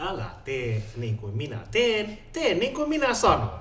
älä 0.00 0.30
tee 0.44 0.82
niin 0.96 1.18
kuin 1.18 1.36
minä 1.36 1.58
teen, 1.70 2.18
tee 2.32 2.54
niin 2.54 2.74
kuin 2.74 2.88
minä 2.88 3.14
sanon. 3.14 3.60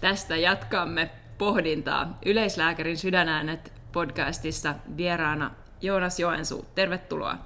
Tästä 0.00 0.36
jatkamme 0.36 1.10
pohdintaa 1.38 2.18
Yleislääkärin 2.26 2.98
sydänäänet 2.98 3.72
podcastissa 3.92 4.74
vieraana 4.96 5.50
Joonas 5.80 6.20
Joensuu. 6.20 6.66
Tervetuloa. 6.74 7.38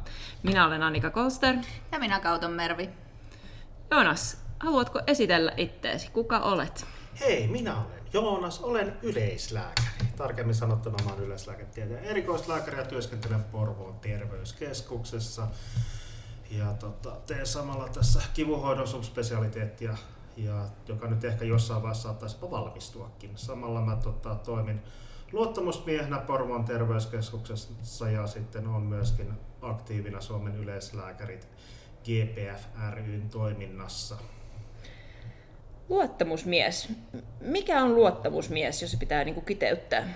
Minä 0.43 0.67
olen 0.67 0.83
Annika 0.83 1.11
Kolster. 1.11 1.57
Ja 1.93 1.99
minä 1.99 2.21
Kauton 2.21 2.53
Mervi. 2.53 2.91
Joonas, 3.91 4.45
haluatko 4.61 5.01
esitellä 5.07 5.53
itteesi? 5.57 6.11
Kuka 6.11 6.39
olet? 6.39 6.87
Hei, 7.21 7.47
minä 7.47 7.75
olen 7.77 8.01
Joonas, 8.13 8.61
olen 8.61 8.97
yleislääkäri. 9.03 9.87
Tarkemmin 10.17 10.55
sanottuna 10.55 10.97
olen 11.07 11.25
yleislääketieteen 11.25 12.05
erikoislääkäri 12.05 12.79
ja 12.79 12.85
työskentelen 12.85 13.45
Porvoon 13.45 13.95
terveyskeskuksessa. 14.01 15.47
Ja 16.51 16.73
tota, 16.73 17.11
teen 17.27 17.47
samalla 17.47 17.89
tässä 17.89 18.23
kivuhoidon 18.35 18.89
subspesialiteettia, 18.89 19.97
ja, 20.37 20.67
joka 20.89 21.09
nyt 21.09 21.25
ehkä 21.25 21.45
jossain 21.45 21.83
vaiheessa 21.83 22.03
saattaisi 22.03 22.37
valmistuakin. 22.51 23.31
Samalla 23.35 23.81
mä 23.81 23.97
tota, 23.97 24.35
toimin 24.35 24.83
luottamusmiehenä 25.33 26.19
Porvoon 26.19 26.65
terveyskeskuksessa 26.65 28.11
ja 28.11 28.27
sitten 28.27 28.67
on 28.67 28.83
myöskin 28.83 29.33
aktiivina 29.63 30.21
Suomen 30.21 30.57
yleislääkärit 30.57 31.49
GPF 32.05 32.65
ryn 32.93 33.31
toiminnassa. 33.31 34.17
Luottamusmies. 35.89 36.93
Mikä 37.41 37.83
on 37.83 37.95
luottamusmies, 37.95 38.83
jos 38.83 38.91
se 38.91 38.97
pitää 38.97 39.25
niin 39.25 39.35
kuin 39.35 39.47
kiteyttää? 39.47 40.15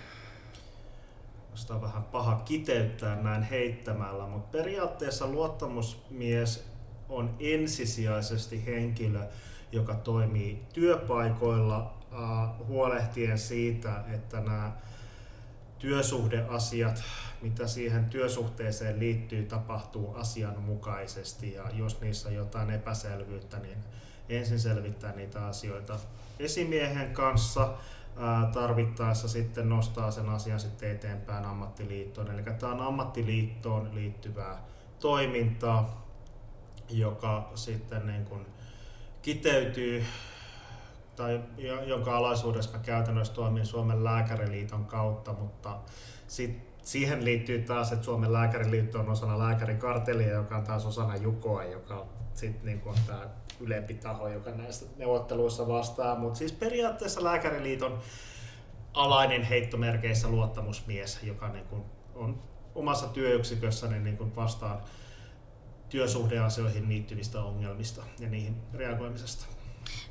Sitä 1.55 1.75
on 1.75 1.83
vähän 1.83 2.03
paha 2.03 2.37
kiteyttää 2.45 3.23
näin 3.23 3.43
heittämällä, 3.43 4.27
mutta 4.27 4.59
periaatteessa 4.59 5.27
luottamusmies 5.27 6.71
on 7.09 7.37
ensisijaisesti 7.41 8.67
henkilö, 8.67 9.21
joka 9.73 9.95
toimii 9.95 10.63
työpaikoilla 10.73 11.95
äh, 12.13 12.67
huolehtien 12.67 13.39
siitä, 13.39 14.05
että 14.15 14.41
nämä 14.41 14.73
työsuhdeasiat, 15.79 17.03
mitä 17.43 17.67
siihen 17.67 18.05
työsuhteeseen 18.05 18.99
liittyy, 18.99 19.45
tapahtuu 19.45 20.15
asianmukaisesti. 20.15 21.53
Ja 21.53 21.65
jos 21.73 22.01
niissä 22.01 22.29
on 22.29 22.35
jotain 22.35 22.71
epäselvyyttä, 22.71 23.59
niin 23.59 23.79
ensin 24.29 24.61
selvittää 24.61 25.13
niitä 25.13 25.47
asioita 25.47 25.99
esimiehen 26.39 27.13
kanssa, 27.13 27.75
tarvittaessa 28.53 29.29
sitten 29.29 29.69
nostaa 29.69 30.11
sen 30.11 30.29
asian 30.29 30.61
sitten 30.61 30.91
eteenpäin 30.91 31.45
ammattiliittoon. 31.45 32.31
Eli 32.31 32.43
tämä 32.43 32.73
on 32.73 32.81
ammattiliittoon 32.81 33.95
liittyvää 33.95 34.65
toimintaa, 34.99 36.07
joka 36.89 37.51
sitten 37.55 38.07
niin 38.07 38.25
kuin 38.25 38.47
kiteytyy 39.23 40.05
tai 41.17 41.41
jonka 41.87 42.17
alaisuudessa 42.17 42.73
mä 42.73 42.79
käytännössä 42.79 43.35
toimin 43.35 43.67
Suomen 43.67 44.05
lääkäriliiton 44.05 44.85
kautta, 44.85 45.33
mutta 45.33 45.79
sit 46.27 46.71
siihen 46.83 47.25
liittyy 47.25 47.59
taas, 47.63 47.93
että 47.93 48.05
Suomen 48.05 48.33
lääkäriliitto 48.33 49.01
on 49.01 49.09
osana 49.09 49.39
lääkärikartelia, 49.39 50.33
joka 50.33 50.57
on 50.57 50.65
taas 50.65 50.87
osana 50.87 51.17
Jukoa, 51.17 51.65
joka 51.65 52.07
sitten 52.35 52.67
niin 52.67 52.83
tämä 53.07 53.27
ylempi 53.61 53.95
taho, 53.95 54.29
joka 54.29 54.51
näissä 54.51 54.87
neuvotteluissa 54.97 55.69
vastaa. 55.69 56.19
Mutta 56.19 56.39
siis 56.39 56.53
periaatteessa 56.53 57.25
lääkäriliiton 57.25 57.99
alainen 58.95 59.43
heittomerkeissä 59.43 60.29
luottamusmies, 60.29 61.23
joka 61.23 61.49
niin 61.49 61.65
kuin 61.65 61.83
on 62.15 62.43
omassa 62.75 63.07
työyksikössäni 63.07 63.99
niin 63.99 64.17
kuin 64.17 64.37
vastaan 64.37 64.81
työsuhdeasioihin 65.89 66.89
liittyvistä 66.89 67.43
ongelmista 67.43 68.03
ja 68.19 68.29
niihin 68.29 68.57
reagoimisesta. 68.75 69.47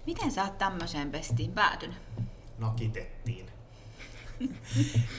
Miten 0.05 0.31
sä 0.31 0.43
oot 0.43 0.57
tämmöiseen 0.57 1.11
pestiin 1.11 1.51
päätynyt? 1.51 1.97
Nakitettiin. 2.57 3.45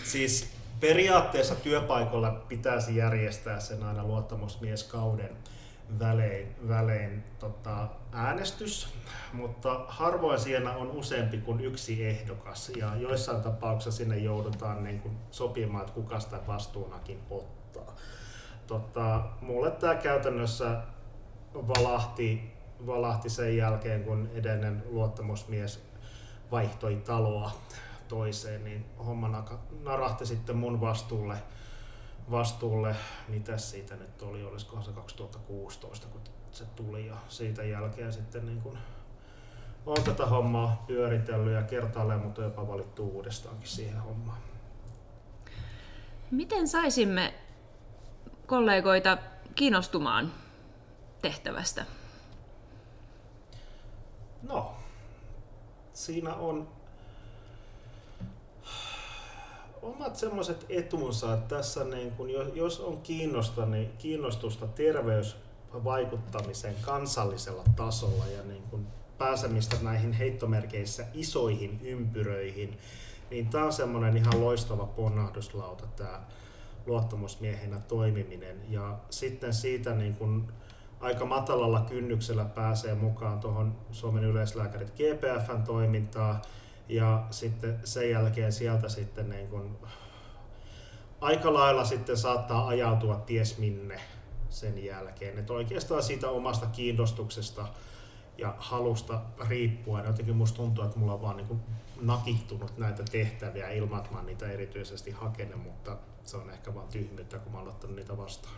siis 0.05 0.51
periaatteessa 0.81 1.55
työpaikalla 1.55 2.31
pitäisi 2.31 2.97
järjestää 2.97 3.61
sen 3.61 3.83
aina 3.83 4.05
luottamusmieskauden 4.05 5.37
välein, 5.99 6.57
välein 6.69 7.25
tota, 7.39 7.89
äänestys, 8.13 8.95
mutta 9.33 9.85
harvoin 9.89 10.41
siinä 10.41 10.73
on 10.73 10.91
useampi 10.91 11.39
kuin 11.39 11.61
yksi 11.61 12.05
ehdokas 12.05 12.73
ja 12.77 12.97
joissain 12.97 13.41
tapauksissa 13.41 13.99
sinne 13.99 14.17
joudutaan 14.17 14.85
niin 14.85 15.01
kuin 15.01 15.17
sopimaan, 15.31 15.83
että 15.83 15.95
kuka 15.95 16.21
sitä 16.21 16.39
vastuunakin 16.47 17.21
ottaa. 17.31 17.95
Tota, 18.67 19.23
mulle 19.41 19.71
tämä 19.71 19.95
käytännössä 19.95 20.83
valahti, 21.55 22.53
valahti 22.87 23.31
sen 23.31 23.57
jälkeen, 23.57 24.05
kun 24.05 24.31
edellinen 24.35 24.83
luottamusmies 24.91 25.83
vaihtoi 26.51 26.97
taloa 26.97 27.53
toiseen, 28.09 28.65
niin 28.65 28.85
homma 29.07 29.45
narahti 29.83 30.27
sitten 30.27 30.57
mun 30.57 30.81
vastuulle 30.81 31.37
vastuulle, 32.31 32.97
mitä 33.29 33.59
siitä 33.59 33.97
nyt 33.97 34.23
oli, 34.23 34.45
olisikohan 34.45 34.85
se 34.85 34.93
2016, 34.93 36.07
kun 36.07 36.21
se 36.53 36.65
tuli 36.65 37.07
ja 37.07 37.17
siitä 37.29 37.65
jälkeen 37.65 38.13
sitten 38.13 38.47
niin 38.47 38.61
kuin 38.61 38.79
on 39.87 40.03
tätä 40.05 40.27
hommaa 40.27 40.85
pyöritellyt 40.87 41.55
ja 41.55 41.63
kertaalleen, 41.63 42.21
mutta 42.21 42.43
jopa 42.43 42.69
valittu 42.69 43.09
uudestaankin 43.09 43.69
siihen 43.69 44.01
hommaan. 44.01 44.39
Miten 46.31 46.69
saisimme 46.69 47.35
kollegoita 48.47 49.19
kiinnostumaan 49.55 50.33
tehtävästä? 51.23 51.87
No, 54.43 54.75
siinä 55.93 56.35
on 56.35 56.69
omat 59.83 60.17
semmoiset 60.17 60.67
etunsa, 60.69 61.35
että 61.35 61.57
tässä 61.57 61.85
niin 61.85 62.11
kun, 62.11 62.31
jos 62.55 62.81
on 62.81 63.01
kiinnosta, 63.01 63.67
niin 63.67 63.91
kiinnostusta 63.99 64.67
terveysvaikuttamisen 64.67 66.75
kansallisella 66.83 67.65
tasolla 67.77 68.27
ja 68.27 68.43
niin 68.43 68.63
kun 68.63 68.87
pääsemistä 69.19 69.77
näihin 69.83 70.13
heittomerkeissä 70.13 71.07
isoihin 71.15 71.81
ympyröihin, 71.83 72.79
niin 73.31 73.49
tämä 73.49 73.65
on 73.65 73.73
semmoinen 73.73 74.17
ihan 74.17 74.41
loistava 74.41 74.87
ponnahduslauta 74.87 75.87
tämä 75.87 76.21
luottamusmiehenä 76.87 77.81
toimiminen. 77.81 78.61
Ja 78.69 78.99
sitten 79.11 79.55
siitä 79.55 79.95
niin 79.95 80.15
kun 80.15 80.53
aika 81.01 81.25
matalalla 81.25 81.81
kynnyksellä 81.81 82.45
pääsee 82.45 82.95
mukaan 82.95 83.41
tuohon 83.41 83.77
Suomen 83.93 84.25
yleislääkärit 84.25 84.91
GPFn 84.91 85.63
toimintaan, 85.63 86.43
ja 86.91 87.27
sitten 87.31 87.81
sen 87.85 88.11
jälkeen 88.11 88.53
sieltä 88.53 88.89
sitten 88.89 89.31
niin 89.31 89.49
kun, 89.49 89.79
aika 91.21 91.55
lailla 91.55 91.85
sitten 91.85 92.17
saattaa 92.17 92.69
ajautua 92.69 93.17
ties 93.17 93.59
minne 93.59 94.01
sen 94.51 94.85
jälkeen. 94.85 95.39
Että 95.39 95.53
oikeastaan 95.53 96.03
siitä 96.03 96.29
omasta 96.29 96.67
kiinnostuksesta 96.67 97.67
ja 98.39 98.55
halusta 98.59 99.21
riippuen, 99.49 100.07
jotenkin 100.07 100.37
musta 100.37 100.57
tuntuu, 100.57 100.85
että 100.85 100.99
mulla 100.99 101.15
on 101.15 101.23
vaan 101.23 101.37
niin 101.37 101.61
nakittunut 102.01 102.79
näitä 102.79 103.03
tehtäviä 103.11 103.71
ilman, 103.71 103.99
että 103.99 104.15
mä 104.15 104.23
niitä 104.23 104.51
erityisesti 104.51 105.11
hakenut, 105.11 105.63
mutta 105.63 105.97
se 106.25 106.37
on 106.37 106.51
ehkä 106.51 106.75
vaan 106.75 106.89
tyhmyyttä, 106.89 107.39
kun 107.39 107.53
mä 107.53 107.59
oon 107.59 107.69
ottanut 107.69 107.97
niitä 107.97 108.17
vastaan. 108.17 108.55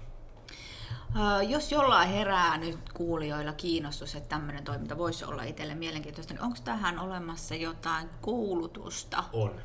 Jos 1.49 1.73
jollain 1.73 2.09
herää 2.09 2.59
nyt 2.59 2.79
kuulijoilla 2.95 3.53
kiinnostus, 3.53 4.15
että 4.15 4.29
tämmöinen 4.29 4.65
toiminta 4.65 4.99
voisi 4.99 5.25
olla 5.25 5.43
itselle 5.43 5.75
mielenkiintoista, 5.75 6.35
niin 6.35 6.43
onko 6.43 6.59
tähän 6.65 6.99
olemassa 6.99 7.55
jotain 7.55 8.09
koulutusta? 8.21 9.25
On, 9.33 9.61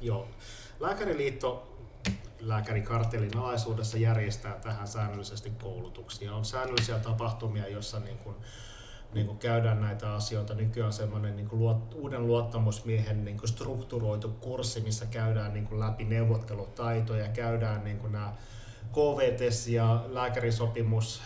joo. 0.00 0.28
Lääkäriliitto 0.80 1.76
lääkärikartelin 2.40 3.36
alaisuudessa 3.36 3.98
järjestää 3.98 4.54
tähän 4.54 4.88
säännöllisesti 4.88 5.50
koulutuksia. 5.50 6.34
On 6.34 6.44
säännöllisiä 6.44 6.98
tapahtumia, 6.98 7.68
joissa 7.68 8.00
niin 8.00 8.18
kuin, 8.18 8.36
niin 9.14 9.26
kuin 9.26 9.38
käydään 9.38 9.80
näitä 9.80 10.14
asioita. 10.14 10.54
Nykyään 10.54 10.92
semmoinen 10.92 11.36
niin 11.36 11.48
kuin 11.48 11.60
luot, 11.60 11.94
uuden 11.94 12.26
luottamusmiehen 12.26 13.24
niin 13.24 13.38
kuin 13.38 13.48
strukturoitu 13.48 14.28
kurssi, 14.28 14.80
missä 14.80 15.06
käydään 15.06 15.54
niin 15.54 15.66
kuin 15.66 15.80
läpi 15.80 16.04
neuvottelutaitoja, 16.04 17.28
käydään 17.28 17.84
niin 17.84 17.98
kuin 17.98 18.12
nämä 18.12 18.32
KVTS 18.92 19.68
ja 19.68 20.04
lääkärisopimus, 20.08 21.22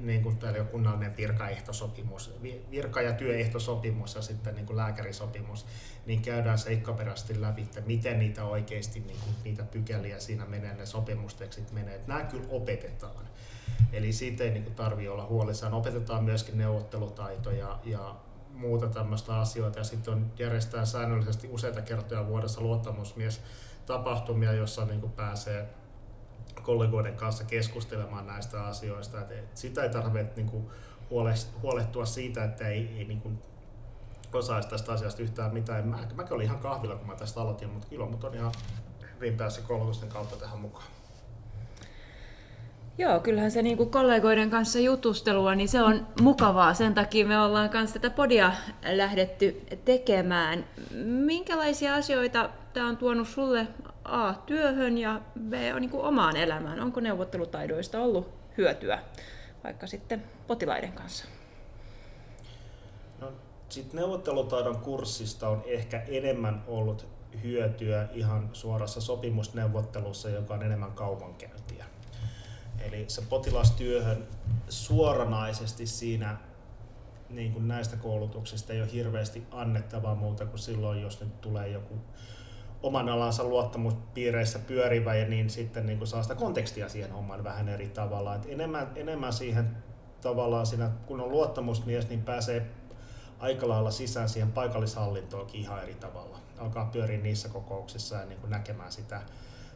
niin 0.00 0.22
kuin 0.22 0.36
täällä 0.36 0.64
kunnallinen 0.64 1.16
virkaehtosopimus, 1.16 2.34
virka- 2.70 3.02
ja 3.02 3.12
työehtosopimus 3.12 4.14
ja 4.14 4.22
sitten 4.22 4.54
niin 4.54 4.66
kuin 4.66 4.76
lääkärisopimus, 4.76 5.66
niin 6.06 6.22
käydään 6.22 6.58
seikkaperäisesti 6.58 7.40
läpi, 7.40 7.62
että 7.62 7.80
miten 7.80 8.18
niitä 8.18 8.44
oikeasti, 8.44 9.00
niin 9.00 9.18
kuin, 9.24 9.34
niitä 9.44 9.64
pykäliä 9.64 10.20
siinä 10.20 10.44
menee, 10.44 10.74
ne 10.74 10.86
sopimustekstit 10.86 11.72
menee. 11.72 11.94
Että 11.94 12.08
nämä 12.08 12.24
kyllä 12.24 12.46
opetetaan. 12.50 13.28
Eli 13.92 14.12
siitä 14.12 14.44
ei 14.44 14.50
niin 14.50 14.74
tarvitse 14.74 15.10
olla 15.10 15.26
huolissaan. 15.26 15.74
Opetetaan 15.74 16.24
myöskin 16.24 16.58
neuvottelutaitoja 16.58 17.78
ja 17.84 18.16
muuta 18.54 18.86
tämmöistä 18.88 19.40
asioita. 19.40 19.78
Ja 19.78 19.84
sitten 19.84 20.14
on 20.14 20.32
järjestetään 20.38 20.86
säännöllisesti 20.86 21.48
useita 21.48 21.82
kertoja 21.82 22.26
vuodessa 22.26 22.60
luottamusmies 22.60 23.40
tapahtumia, 23.86 24.52
jossa 24.52 24.84
niin 24.84 25.00
kuin 25.00 25.12
pääsee 25.12 25.68
kollegoiden 26.62 27.14
kanssa 27.14 27.44
keskustelemaan 27.44 28.26
näistä 28.26 28.64
asioista. 28.64 29.20
Et 29.20 29.56
sitä 29.56 29.82
ei 29.82 29.90
tarvitse 29.90 30.32
niin 30.36 30.50
kuin 30.50 30.66
huolehtua 31.62 32.04
siitä, 32.04 32.44
että 32.44 32.68
ei, 32.68 32.94
ei 32.98 33.04
niin 33.04 33.20
kuin 33.20 33.38
osaisi 34.32 34.68
tästä 34.68 34.92
asiasta 34.92 35.22
yhtään 35.22 35.54
mitään. 35.54 35.88
Mä, 35.88 35.98
mäkin 36.14 36.32
olin 36.32 36.46
ihan 36.46 36.58
kahvilla, 36.58 36.96
kun 36.96 37.06
mä 37.06 37.14
tästä 37.14 37.40
aloitin, 37.40 37.68
mutta 37.68 37.88
kyllä 37.88 38.06
mut 38.06 38.24
on 38.24 38.34
ihan 38.34 38.52
hyvin 39.16 39.36
päässyt 39.36 39.64
koulutusten 39.64 40.08
kautta 40.08 40.36
tähän 40.36 40.58
mukaan. 40.58 40.86
Joo, 42.98 43.20
kyllähän 43.20 43.50
se 43.50 43.62
niinku 43.62 43.86
kollegoiden 43.86 44.50
kanssa 44.50 44.78
jutustelua, 44.78 45.54
niin 45.54 45.68
se 45.68 45.82
on 45.82 46.06
mukavaa. 46.20 46.74
Sen 46.74 46.94
takia 46.94 47.26
me 47.26 47.40
ollaan 47.40 47.70
kanssa 47.70 47.98
tätä 47.98 48.14
podia 48.16 48.52
lähdetty 48.92 49.62
tekemään. 49.84 50.64
Minkälaisia 51.04 51.94
asioita 51.94 52.50
tämä 52.72 52.88
on 52.88 52.96
tuonut 52.96 53.28
sulle 53.28 53.66
A. 54.04 54.34
työhön 54.34 54.98
ja 54.98 55.20
B. 55.48 55.52
On 55.74 55.80
niinku 55.80 56.00
omaan 56.00 56.36
elämään? 56.36 56.80
Onko 56.80 57.00
neuvottelutaidoista 57.00 58.00
ollut 58.00 58.28
hyötyä 58.56 58.98
vaikka 59.64 59.86
sitten 59.86 60.22
potilaiden 60.46 60.92
kanssa? 60.92 61.24
No, 63.20 63.32
sit 63.68 63.92
neuvottelutaidon 63.92 64.78
kurssista 64.78 65.48
on 65.48 65.62
ehkä 65.66 66.02
enemmän 66.08 66.64
ollut 66.66 67.06
hyötyä 67.42 68.08
ihan 68.12 68.50
suorassa 68.52 69.00
sopimusneuvottelussa, 69.00 70.28
joka 70.28 70.54
on 70.54 70.62
enemmän 70.62 70.92
kaupankäyntiä. 70.92 71.84
Eli 72.80 73.04
se 73.08 73.22
potilastyöhön 73.22 74.28
suoranaisesti 74.68 75.86
siinä 75.86 76.36
niin 77.28 77.52
kuin 77.52 77.68
näistä 77.68 77.96
koulutuksista 77.96 78.72
ei 78.72 78.82
ole 78.82 78.92
hirveästi 78.92 79.46
annettavaa 79.50 80.14
muuta 80.14 80.46
kuin 80.46 80.58
silloin, 80.58 81.02
jos 81.02 81.20
nyt 81.20 81.40
tulee 81.40 81.68
joku 81.68 81.94
oman 82.82 83.08
alansa 83.08 83.44
luottamuspiireissä 83.44 84.58
pyörivä 84.58 85.14
ja 85.14 85.28
niin 85.28 85.50
sitten 85.50 85.86
niin 85.86 85.98
kuin 85.98 86.08
saa 86.08 86.22
sitä 86.22 86.34
kontekstia 86.34 86.88
siihen 86.88 87.12
hommaan 87.12 87.44
vähän 87.44 87.68
eri 87.68 87.88
tavalla. 87.88 88.34
Et 88.34 88.46
enemmän, 88.48 88.90
enemmän 88.94 89.32
siihen 89.32 89.76
tavallaan 90.20 90.66
siinä, 90.66 90.90
kun 91.06 91.20
on 91.20 91.30
luottamusmies, 91.30 92.08
niin 92.08 92.22
pääsee 92.22 92.66
aika 93.38 93.68
lailla 93.68 93.90
sisään 93.90 94.28
siihen 94.28 94.52
paikallishallintoonkin 94.52 95.60
ihan 95.60 95.82
eri 95.82 95.94
tavalla. 95.94 96.38
Alkaa 96.58 96.84
pyöriä 96.92 97.18
niissä 97.18 97.48
kokouksissa 97.48 98.16
ja 98.16 98.24
niin 98.24 98.40
kuin 98.40 98.50
näkemään 98.50 98.92
sitä, 98.92 99.22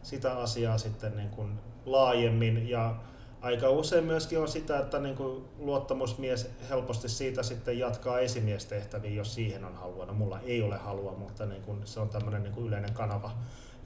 sitä 0.02 0.36
asiaa 0.36 0.78
sitten 0.78 1.16
niin 1.16 1.30
kuin 1.30 1.60
laajemmin 1.84 2.68
ja 2.68 2.96
aika 3.44 3.70
usein 3.70 4.04
myöskin 4.04 4.38
on 4.38 4.48
sitä, 4.48 4.78
että 4.78 4.98
niin 4.98 5.16
kuin 5.16 5.44
luottamusmies 5.58 6.50
helposti 6.70 7.08
siitä 7.08 7.42
sitten 7.42 7.78
jatkaa 7.78 8.18
esimiestehtäviä, 8.18 9.10
jos 9.10 9.34
siihen 9.34 9.64
on 9.64 9.74
halua. 9.74 10.06
No 10.06 10.12
mulla 10.12 10.40
ei 10.40 10.62
ole 10.62 10.76
halua, 10.76 11.12
mutta 11.12 11.46
niin 11.46 11.62
kuin 11.62 11.80
se 11.84 12.00
on 12.00 12.08
tämmöinen 12.08 12.42
niin 12.42 12.52
kuin 12.52 12.66
yleinen 12.66 12.92
kanava 12.92 13.30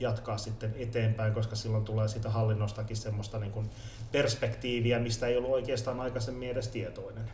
jatkaa 0.00 0.38
sitten 0.38 0.74
eteenpäin, 0.78 1.34
koska 1.34 1.56
silloin 1.56 1.84
tulee 1.84 2.08
siitä 2.08 2.30
hallinnostakin 2.30 2.96
semmoista 2.96 3.38
niin 3.38 3.52
kuin 3.52 3.70
perspektiiviä, 4.12 4.98
mistä 4.98 5.26
ei 5.26 5.36
ollut 5.36 5.50
oikeastaan 5.50 6.00
aikaisemmin 6.00 6.50
edes 6.50 6.68
tietoinen. 6.68 7.30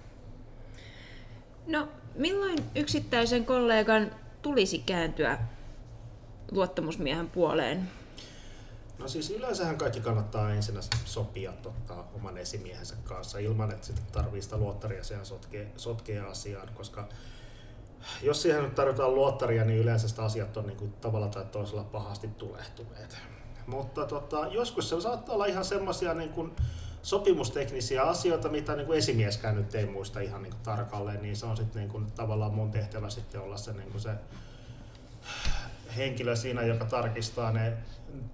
No, 1.67 1.89
milloin 2.15 2.59
yksittäisen 2.75 3.45
kollegan 3.45 4.11
tulisi 4.43 4.79
kääntyä 4.79 5.39
luottamusmiehen 6.51 7.31
puoleen? 7.31 7.89
No 9.05 9.09
siis 9.09 9.31
yleensähän 9.31 9.79
kaikki 9.79 10.01
kannattaa 10.01 10.51
ensin 10.51 10.81
sopia 11.05 11.53
tota, 11.53 12.05
oman 12.15 12.39
esimiehensä 12.39 12.95
kanssa 13.05 13.39
ilman, 13.39 13.71
että 13.71 13.87
sitten 13.87 14.05
tarvii 14.13 14.43
sitä 14.43 14.57
luottaria 14.57 15.05
siihen 15.05 15.27
sotkea, 15.27 15.67
sotkea 15.77 16.27
asiaan, 16.27 16.69
koska 16.75 17.09
jos 18.23 18.43
siihen 18.43 18.63
nyt 18.63 18.75
tarvitaan 18.75 19.15
luottaria, 19.15 19.65
niin 19.65 19.79
yleensä 19.79 20.09
sitä 20.09 20.25
asiat 20.25 20.57
on 20.57 20.67
niin 20.67 20.77
kuin 20.77 20.93
tavalla 20.93 21.29
tai 21.29 21.45
toisella 21.45 21.85
pahasti 21.85 22.29
tulehtuneet. 22.29 23.17
Mutta 23.67 24.07
tota, 24.07 24.47
joskus 24.47 24.89
se 24.89 25.01
saattaa 25.01 25.35
olla 25.35 25.47
ihan 25.47 25.65
semmoisia 25.65 26.15
niin 26.15 26.31
kuin 26.31 26.53
sopimusteknisiä 27.03 28.03
asioita, 28.03 28.49
mitä 28.49 28.77
niin 28.77 28.87
kuin 28.87 28.99
esimieskään 28.99 29.55
nyt 29.55 29.75
ei 29.75 29.87
muista 29.87 30.21
ihan 30.21 30.43
niin 30.43 30.53
kuin 30.53 30.63
tarkalleen, 30.63 31.23
niin 31.23 31.37
se 31.37 31.47
on 31.47 31.57
sitten 31.57 31.81
niin 31.81 31.91
kuin, 31.91 32.13
tavallaan 32.13 32.55
mun 32.55 32.71
tehtävä 32.71 33.11
sitten 33.11 33.41
olla 33.41 33.57
se, 33.57 33.73
niin 33.73 33.91
kuin 33.91 34.01
se 34.01 34.11
henkilö 35.97 36.37
siinä, 36.37 36.63
joka 36.63 36.85
tarkistaa 36.85 37.53
ne, 37.53 37.73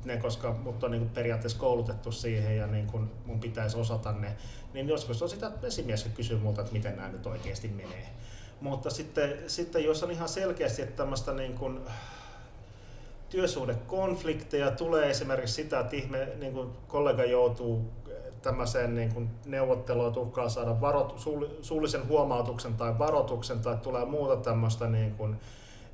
ne 0.04 0.16
koska 0.16 0.52
mut 0.52 0.84
on 0.84 0.90
niin 0.90 1.00
kuin 1.00 1.10
periaatteessa 1.10 1.58
koulutettu 1.58 2.12
siihen 2.12 2.56
ja 2.56 2.66
niin 2.66 2.86
kuin 2.86 3.10
mun 3.26 3.40
pitäisi 3.40 3.78
osata 3.78 4.12
ne, 4.12 4.36
niin 4.72 4.88
joskus 4.88 5.22
on 5.22 5.28
sitä 5.28 5.52
esimies, 5.62 6.08
kysyy 6.14 6.38
multa, 6.38 6.60
että 6.60 6.72
miten 6.72 6.96
nämä 6.96 7.08
nyt 7.08 7.26
oikeasti 7.26 7.68
menee. 7.68 8.06
Mutta 8.60 8.90
sitten, 8.90 9.38
sitten 9.46 9.84
jos 9.84 10.02
on 10.02 10.10
ihan 10.10 10.28
selkeästi, 10.28 10.82
että 10.82 10.96
tämmöistä 10.96 11.32
niin 11.32 11.54
kuin 11.54 11.80
työsuhdekonflikteja 13.30 14.70
tulee 14.70 15.10
esimerkiksi 15.10 15.54
sitä, 15.54 15.80
että 15.80 15.96
ihme, 15.96 16.28
niin 16.40 16.52
kuin 16.52 16.68
kollega 16.88 17.24
joutuu 17.24 17.90
tämmöiseen 18.42 18.94
niin 18.94 19.14
kuin 19.14 19.30
neuvotteluun, 19.46 20.18
uhkaa 20.18 20.48
saada 20.48 20.80
varot, 20.80 21.26
suullisen 21.62 22.08
huomautuksen 22.08 22.74
tai 22.74 22.98
varoituksen 22.98 23.60
tai 23.60 23.76
tulee 23.76 24.04
muuta 24.04 24.36
tämmöistä 24.36 24.86
niin 24.86 25.14
kuin 25.14 25.36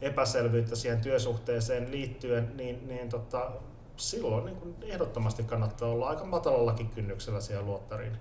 epäselvyyttä 0.00 0.76
siihen 0.76 1.00
työsuhteeseen 1.00 1.90
liittyen, 1.90 2.52
niin, 2.56 2.88
niin 2.88 3.08
tota, 3.08 3.50
silloin 3.96 4.44
niin 4.44 4.56
kuin 4.56 4.76
ehdottomasti 4.82 5.42
kannattaa 5.42 5.88
olla 5.88 6.08
aika 6.08 6.24
matalallakin 6.24 6.88
kynnyksellä 6.88 7.40
siellä 7.40 7.66
luottarin 7.66 8.18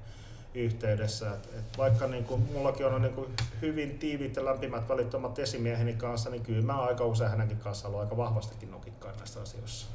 yhteydessä. 0.53 1.33
Et, 1.33 1.49
et 1.57 1.77
vaikka 1.77 2.07
niin 2.07 2.23
kuin, 2.23 2.41
mullakin 2.53 2.85
on 2.85 3.01
niin 3.01 3.13
kuin 3.13 3.27
hyvin 3.61 3.99
tiiviit 3.99 4.35
ja 4.35 4.45
lämpimät 4.45 4.89
välittömät 4.89 5.39
esimieheni 5.39 5.93
kanssa, 5.93 6.29
niin 6.29 6.43
kyllä 6.43 6.61
mä 6.61 6.81
aika 6.81 7.05
usein 7.05 7.29
hänenkin 7.29 7.57
kanssa 7.57 7.87
ollut 7.87 8.01
aika 8.01 8.17
vahvastikin 8.17 8.71
nokikkaan 8.71 9.17
näissä 9.17 9.41
asioissa. 9.41 9.87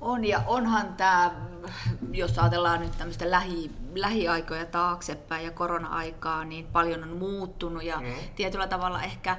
On 0.00 0.24
ja 0.24 0.42
onhan 0.46 0.94
tämä, 0.94 1.34
jos 2.12 2.38
ajatellaan 2.38 2.80
nyt 2.80 2.98
tämmöistä 2.98 3.30
lähi, 3.30 3.70
lähiaikoja 3.94 4.66
taaksepäin 4.66 5.44
ja 5.44 5.50
korona-aikaa, 5.50 6.44
niin 6.44 6.66
paljon 6.66 7.02
on 7.02 7.16
muuttunut 7.16 7.82
ja 7.82 8.00
mm. 8.00 8.12
tietyllä 8.36 8.66
tavalla 8.66 9.02
ehkä 9.02 9.38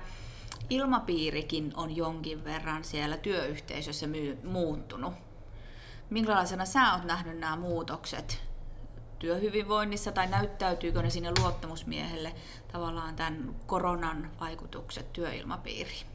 ilmapiirikin 0.70 1.74
on 1.76 1.96
jonkin 1.96 2.44
verran 2.44 2.84
siellä 2.84 3.18
työyhteisössä 3.18 4.08
myy- 4.08 4.40
muuttunut. 4.44 5.14
Minkälaisena 6.10 6.66
sä 6.66 6.94
oot 6.94 7.04
nähnyt 7.04 7.40
nämä 7.40 7.56
muutokset 7.56 8.44
työhyvinvoinnissa 9.20 10.12
tai 10.12 10.28
näyttäytyykö 10.28 11.02
ne 11.02 11.10
sinne 11.10 11.32
luottamusmiehelle 11.40 12.34
tavallaan 12.72 13.16
tämän 13.16 13.56
koronan 13.66 14.32
vaikutukset 14.40 15.14
työilmapiiriin? 15.14 16.08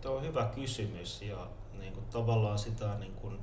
Tuo 0.00 0.16
on 0.16 0.22
hyvä 0.22 0.50
kysymys 0.54 1.22
ja 1.22 1.48
niin 1.78 1.92
kuin, 1.92 2.06
tavallaan 2.06 2.58
sitä 2.58 2.98
niin 2.98 3.14
kuin, 3.14 3.38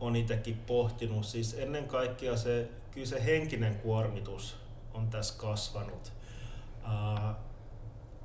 on 0.00 0.16
itsekin 0.16 0.56
pohtinut. 0.56 1.24
Siis 1.24 1.54
ennen 1.54 1.88
kaikkea 1.88 2.36
se, 2.36 2.70
kyllä 2.90 3.06
se 3.06 3.24
henkinen 3.24 3.74
kuormitus 3.74 4.56
on 4.94 5.10
tässä 5.10 5.34
kasvanut. 5.38 6.12
Uh, 6.84 7.34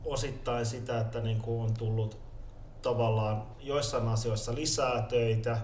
osittain 0.06 0.66
sitä, 0.66 1.00
että 1.00 1.20
niin 1.20 1.42
kuin 1.42 1.62
on 1.62 1.74
tullut 1.74 2.29
tavallaan 2.82 3.44
joissain 3.60 4.08
asioissa 4.08 4.56
lisää 4.56 5.02
töitä, 5.02 5.58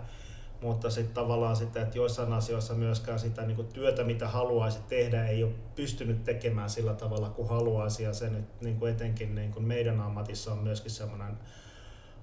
mutta 0.62 0.90
sitten 0.90 1.14
tavallaan 1.14 1.56
sitä, 1.56 1.82
että 1.82 1.98
joissain 1.98 2.34
asioissa 2.34 2.74
myöskään 2.74 3.20
sitä 3.20 3.42
niin 3.42 3.56
kuin 3.56 3.68
työtä, 3.68 4.04
mitä 4.04 4.28
haluaisi 4.28 4.80
tehdä, 4.88 5.28
ei 5.28 5.44
ole 5.44 5.52
pystynyt 5.76 6.24
tekemään 6.24 6.70
sillä 6.70 6.94
tavalla 6.94 7.30
kuin 7.30 7.50
haluaisi. 7.50 8.04
Ja 8.04 8.14
se 8.14 8.30
nyt 8.30 8.62
niin 8.62 8.80
kuin 8.80 8.92
etenkin 8.92 9.36
niin 9.36 9.54
kuin 9.54 9.66
meidän 9.66 10.02
ammatissa 10.02 10.52
on 10.52 10.58
myöskin 10.58 10.92
semmoinen 10.92 11.38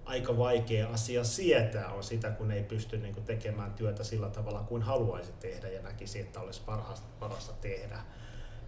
aika 0.04 0.38
vaikea 0.38 0.88
asia 0.88 1.25
sietää 1.25 1.88
on 1.88 2.02
sitä, 2.02 2.30
kun 2.30 2.50
ei 2.50 2.62
pysty 2.62 2.99
niin 2.99 3.14
kuin 3.14 3.25
tekemään 3.25 3.75
työtä 3.75 4.04
sillä 4.04 4.28
tavalla 4.28 4.61
kuin 4.61 4.82
haluaisi 4.82 5.32
tehdä 5.32 5.68
ja 5.68 5.82
näkisi, 5.82 6.20
että 6.20 6.40
olisi 6.40 6.62
parasta, 6.66 7.06
parasta 7.20 7.52
tehdä. 7.61 8.00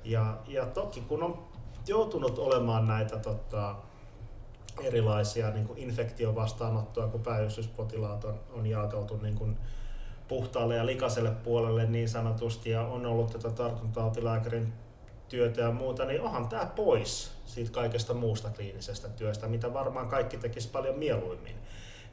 Ja, 0.04 0.38
ja 0.46 0.66
toki 0.66 1.00
kun 1.00 1.22
on 1.22 1.48
joutunut 1.86 2.38
olemaan 2.38 2.86
näitä 2.86 3.18
tota, 3.18 3.76
erilaisia 4.82 5.50
niin 5.50 5.66
kuin 5.66 5.78
infektiovastaanottoa, 5.78 7.08
kun 7.08 7.22
pääjystyspotilaat 7.22 8.24
on, 8.24 8.40
on 8.52 8.66
jakautu 8.66 9.16
niin 9.16 9.34
kuin 9.34 9.56
puhtaalle 10.28 10.76
ja 10.76 10.86
likaiselle 10.86 11.30
puolelle 11.30 11.86
niin 11.86 12.08
sanotusti 12.08 12.70
ja 12.70 12.82
on 12.82 13.06
ollut 13.06 13.30
tätä 13.30 13.50
tartuntatautilääkärin 13.50 14.72
työtä 15.28 15.60
ja 15.60 15.70
muuta, 15.70 16.04
niin 16.04 16.20
onhan 16.20 16.48
tämä 16.48 16.66
pois 16.66 17.32
siitä 17.44 17.70
kaikesta 17.70 18.14
muusta 18.14 18.50
kliinisestä 18.50 19.08
työstä, 19.08 19.48
mitä 19.48 19.74
varmaan 19.74 20.08
kaikki 20.08 20.36
tekisi 20.36 20.68
paljon 20.68 20.98
mieluimmin. 20.98 21.56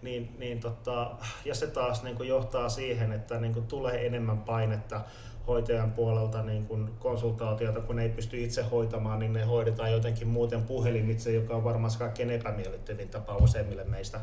Niin, 0.01 0.35
niin 0.37 0.59
tota, 0.59 1.11
ja 1.45 1.55
se 1.55 1.67
taas 1.67 2.03
niin 2.03 2.15
kuin 2.15 2.29
johtaa 2.29 2.69
siihen, 2.69 3.11
että 3.11 3.39
niin 3.39 3.53
kuin 3.53 3.67
tulee 3.67 4.05
enemmän 4.05 4.37
painetta 4.37 5.01
hoitajan 5.47 5.91
puolelta 5.91 6.43
niin 6.43 6.65
kun 6.65 6.93
konsultaatiota, 6.99 7.81
kun 7.81 7.99
ei 7.99 8.09
pysty 8.09 8.43
itse 8.43 8.63
hoitamaan, 8.63 9.19
niin 9.19 9.33
ne 9.33 9.43
hoidetaan 9.43 9.91
jotenkin 9.91 10.27
muuten 10.27 10.63
puhelimitse, 10.63 11.33
joka 11.33 11.55
on 11.55 11.63
varmaan 11.63 11.91
kaikkein 11.99 12.29
epämiellyttävin 12.29 13.09
tapa 13.09 13.35
useimmille 13.35 13.83
meistä 13.83 14.19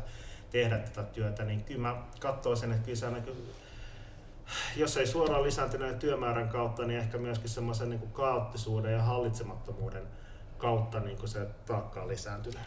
tehdä 0.51 0.77
tätä 0.77 1.03
työtä, 1.03 1.43
niin 1.43 1.63
kyllä 1.63 1.81
mä 1.81 1.95
katsoisin, 2.19 2.71
että 2.71 2.85
kyllä 2.85 2.95
se 2.95 3.07
jos 4.75 4.97
ei 4.97 5.07
suoraan 5.07 5.43
lisääntyneen 5.43 5.99
työmäärän 5.99 6.49
kautta, 6.49 6.85
niin 6.85 6.99
ehkä 6.99 7.17
myöskin 7.17 7.49
semmoisen 7.49 7.89
niin 7.89 8.09
kaoottisuuden 8.13 8.93
ja 8.93 9.01
hallitsemattomuuden 9.01 10.03
kautta 10.57 10.99
niin 10.99 11.17
kuin 11.17 11.29
se 11.29 11.47
taakka 11.65 12.01
on 12.01 12.07
lisääntynyt. 12.07 12.59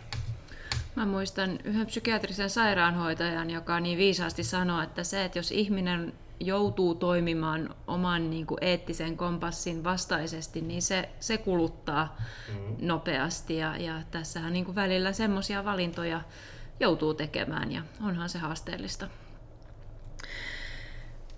Mä 0.94 1.06
muistan 1.06 1.58
yhden 1.64 1.86
psykiatrisen 1.86 2.50
sairaanhoitajan, 2.50 3.50
joka 3.50 3.80
niin 3.80 3.98
viisaasti 3.98 4.44
sanoi, 4.44 4.84
että 4.84 5.04
se, 5.04 5.24
että 5.24 5.38
jos 5.38 5.50
ihminen 5.50 6.12
joutuu 6.40 6.94
toimimaan 6.94 7.74
oman 7.86 8.30
niin 8.30 8.46
kuin 8.46 8.58
eettisen 8.60 9.16
kompassin 9.16 9.84
vastaisesti, 9.84 10.60
niin 10.60 10.82
se, 10.82 11.08
se 11.20 11.38
kuluttaa 11.38 12.16
mm. 12.48 12.86
nopeasti. 12.86 13.56
Ja, 13.56 13.76
ja 13.76 13.94
tässähän 14.10 14.52
niin 14.52 14.64
kuin 14.64 14.74
välillä 14.74 15.12
semmoisia 15.12 15.64
valintoja 15.64 16.20
joutuu 16.80 17.14
tekemään 17.14 17.72
ja 17.72 17.82
onhan 18.04 18.28
se 18.28 18.38
haasteellista. 18.38 19.08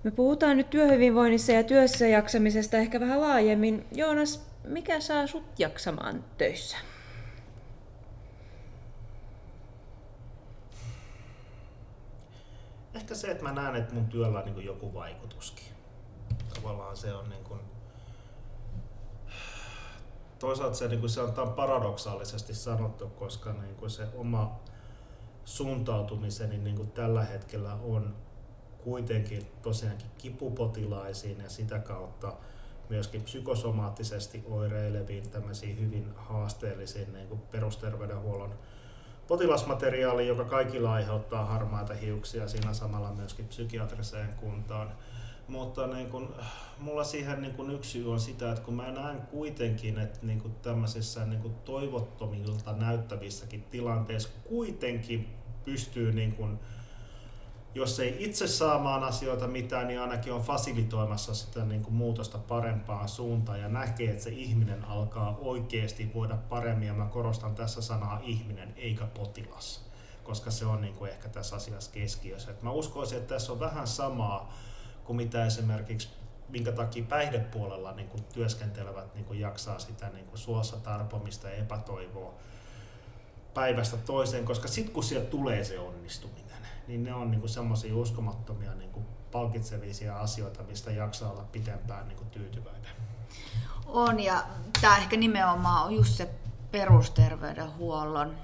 Me 0.03 0.11
puhutaan 0.11 0.57
nyt 0.57 0.71
työhyvinvoinnissa 0.71 1.53
ja 1.53 1.63
työssä 1.65 2.07
jaksamisesta 2.07 2.77
ehkä 2.77 3.01
vähän 3.01 3.21
laajemmin. 3.21 3.87
Joonas, 3.93 4.47
mikä 4.65 5.01
saa 5.01 5.27
sut 5.27 5.45
jaksamaan 5.59 6.25
töissä? 6.39 6.77
Ehkä 12.95 13.15
se, 13.15 13.31
että 13.31 13.43
mä 13.43 13.53
näen, 13.53 13.77
että 13.77 13.95
mun 13.95 14.07
työllä 14.07 14.39
on 14.39 14.45
niin 14.45 14.65
joku 14.65 14.95
vaikutuskin. 14.95 15.67
Tavallaan 16.55 16.97
se 16.97 17.15
on 17.15 17.31
niin 17.31 17.45
kuin... 17.45 17.61
Toisaalta 20.39 20.77
se, 20.77 20.89
niin 20.89 21.01
kuin 21.01 21.11
se 21.11 21.21
on 21.21 21.53
paradoksaalisesti 21.57 22.55
sanottu, 22.55 23.09
koska 23.09 23.53
niin 23.53 23.75
kuin 23.75 23.91
se 23.91 24.07
oma 24.15 24.61
suuntautumiseni 25.45 26.59
niin 26.59 26.77
kuin 26.77 26.91
tällä 26.91 27.25
hetkellä 27.25 27.75
on 27.75 28.17
kuitenkin 28.85 29.47
tosiaankin 29.63 30.11
kipupotilaisiin 30.19 31.41
ja 31.41 31.51
sitä 31.51 31.79
kautta 31.79 32.33
myöskin 32.89 33.23
psykosomaattisesti 33.23 34.45
oireileviin 34.51 35.31
tämmöisiin 35.31 35.81
hyvin 35.81 36.13
haasteellisiin 36.17 37.13
niin 37.13 37.29
kuin 37.29 37.41
perusterveydenhuollon 37.41 38.55
potilasmateriaaliin, 39.29 40.29
joka 40.29 40.45
kaikilla 40.45 40.93
aiheuttaa 40.93 41.45
harmaita 41.45 41.95
hiuksia 41.95 42.49
siinä 42.49 42.75
samalla 42.75 43.13
myöskin 43.13 43.49
psykiatriseen 43.49 44.35
kuntaan. 44.35 44.93
Mutta 45.49 45.87
niin 45.87 46.11
kun, 46.11 46.35
mulla 46.79 47.05
siihen 47.05 47.43
niin 47.43 47.55
kun 47.55 47.71
yksi 47.71 47.91
syy 47.91 48.13
on 48.13 48.21
sitä, 48.21 48.53
että 48.53 48.65
kun 48.65 48.75
mä 48.75 48.91
näen 48.91 49.21
kuitenkin, 49.21 49.99
että 49.99 50.19
niin 50.23 50.41
kun 50.41 50.55
tämmöisissä 50.55 51.25
niin 51.25 51.43
kun 51.43 51.55
toivottomilta 51.55 52.73
näyttävissäkin 52.73 53.63
tilanteissa 53.63 54.29
kuitenkin 54.45 55.29
pystyy 55.65 56.13
niin 56.13 56.35
kun, 56.35 56.59
jos 57.75 58.01
ei 58.01 58.17
itse 58.19 58.47
saamaan 58.47 59.05
asioita 59.05 59.47
mitään, 59.47 59.87
niin 59.87 60.01
ainakin 60.01 60.33
on 60.33 60.43
fasilitoimassa 60.43 61.35
sitä 61.35 61.65
niin 61.65 61.83
kuin 61.83 61.95
muutosta 61.95 62.39
parempaan 62.39 63.09
suuntaan 63.09 63.61
ja 63.61 63.69
näkee, 63.69 64.11
että 64.11 64.23
se 64.23 64.31
ihminen 64.31 64.85
alkaa 64.85 65.39
oikeasti 65.41 66.11
voida 66.15 66.37
paremmin. 66.37 66.89
Ja 66.89 66.95
mä 66.95 67.07
korostan 67.07 67.55
tässä 67.55 67.83
sanaa 67.83 68.21
ihminen 68.23 68.75
eikä 68.77 69.05
potilas, 69.05 69.91
koska 70.25 70.51
se 70.51 70.67
on 70.67 70.81
niin 70.81 70.95
kuin 70.95 71.11
ehkä 71.11 71.29
tässä 71.29 71.57
asiassa 71.57 71.93
keskiössä. 71.93 72.51
Et 72.51 72.63
mä 72.63 72.71
uskoisin, 72.71 73.19
että 73.19 73.35
tässä 73.35 73.53
on 73.53 73.61
vähän 73.61 73.87
samaa 73.87 74.55
kuin 75.05 75.17
mitä 75.17 75.47
esimerkiksi 75.47 76.09
minkä 76.49 76.73
takia 76.73 77.05
päihdepuolella 77.05 77.93
niin 77.93 78.09
kuin 78.09 78.25
työskentelevät 78.25 79.15
niin 79.15 79.25
kuin 79.25 79.41
jaksaa 79.41 79.79
sitä 79.79 80.09
niin 80.09 80.27
kuin 80.27 80.39
suossa 80.39 80.77
tarpomista 80.77 81.49
ja 81.49 81.55
epätoivoa 81.55 82.35
päivästä 83.55 83.97
toiseen, 83.97 84.45
koska 84.45 84.69
sitten 84.69 84.95
kun 84.95 85.05
sieltä 85.05 85.31
tulee 85.31 85.65
se 85.65 85.79
onnistuminen, 85.79 86.44
niin 86.89 87.05
ne 87.05 87.15
on 87.15 87.31
niin 87.31 87.49
semmoisia 87.49 87.97
uskomattomia 87.97 88.75
niin 88.75 88.91
kuin 88.91 89.07
palkitsevisia 89.33 90.17
asioita, 90.17 90.63
mistä 90.63 90.91
jaksaa 90.91 91.31
olla 91.31 91.45
pitempään 91.53 92.09
niin 92.09 92.17
kuin 92.19 92.31
tyytyväinen. 92.31 92.91
On 93.87 94.21
ja 94.21 94.45
tämä 94.81 94.97
ehkä 94.97 95.17
nimenomaan 95.17 95.85
on 95.85 95.95
just 95.95 96.15
se 96.15 96.31
perusterveydenhuollon 96.71 98.37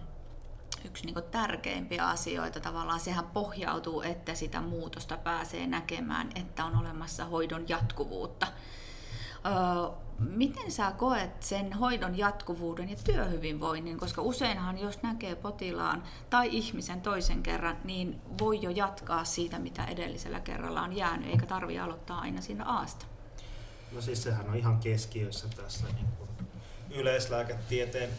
yksi 0.85 1.06
niin 1.06 1.25
tärkeimpiä 1.30 2.09
asioita 2.09 2.61
tavallaan. 2.61 3.00
Sehän 3.00 3.26
pohjautuu, 3.26 4.02
että 4.02 4.35
sitä 4.35 4.61
muutosta 4.61 5.16
pääsee 5.16 5.66
näkemään, 5.66 6.30
että 6.35 6.64
on 6.64 6.76
olemassa 6.76 7.25
hoidon 7.25 7.68
jatkuvuutta. 7.68 8.47
Öö, 9.47 9.52
miten 10.20 10.72
sä 10.72 10.92
koet 10.92 11.42
sen 11.42 11.72
hoidon 11.72 12.18
jatkuvuuden 12.18 12.90
ja 12.90 12.96
työhyvinvoinnin, 13.04 13.98
koska 13.98 14.22
useinhan 14.22 14.78
jos 14.78 15.02
näkee 15.02 15.34
potilaan 15.34 16.02
tai 16.30 16.48
ihmisen 16.52 17.00
toisen 17.00 17.42
kerran, 17.42 17.76
niin 17.84 18.20
voi 18.40 18.62
jo 18.62 18.70
jatkaa 18.70 19.24
siitä, 19.24 19.58
mitä 19.58 19.84
edellisellä 19.84 20.40
kerralla 20.40 20.82
on 20.82 20.96
jäänyt, 20.96 21.30
eikä 21.30 21.46
tarvi 21.46 21.78
aloittaa 21.78 22.20
aina 22.20 22.40
siinä 22.40 22.64
aasta. 22.64 23.06
No 23.92 24.00
siis 24.00 24.22
sehän 24.22 24.48
on 24.48 24.56
ihan 24.56 24.78
keskiössä 24.78 25.48
tässä 25.48 25.86
niin 25.86 26.08
kuin 26.18 26.30
yleislääketieteen 26.90 28.10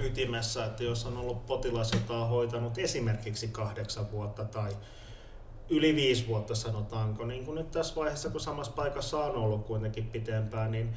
ytimessä, 0.00 0.64
että 0.64 0.84
jos 0.84 1.06
on 1.06 1.16
ollut 1.16 1.46
potilas, 1.46 1.92
jota 1.92 2.14
on 2.14 2.28
hoitanut 2.28 2.78
esimerkiksi 2.78 3.48
kahdeksan 3.48 4.10
vuotta 4.10 4.44
tai 4.44 4.76
yli 5.72 5.96
viisi 5.96 6.26
vuotta 6.26 6.54
sanotaanko, 6.54 7.24
niin 7.24 7.44
kuin 7.44 7.54
nyt 7.54 7.70
tässä 7.70 7.94
vaiheessa, 7.96 8.30
kun 8.30 8.40
samassa 8.40 8.72
paikassa 8.72 9.18
on 9.18 9.36
ollut 9.36 9.66
kuitenkin 9.66 10.06
pitempään, 10.06 10.70
niin 10.70 10.92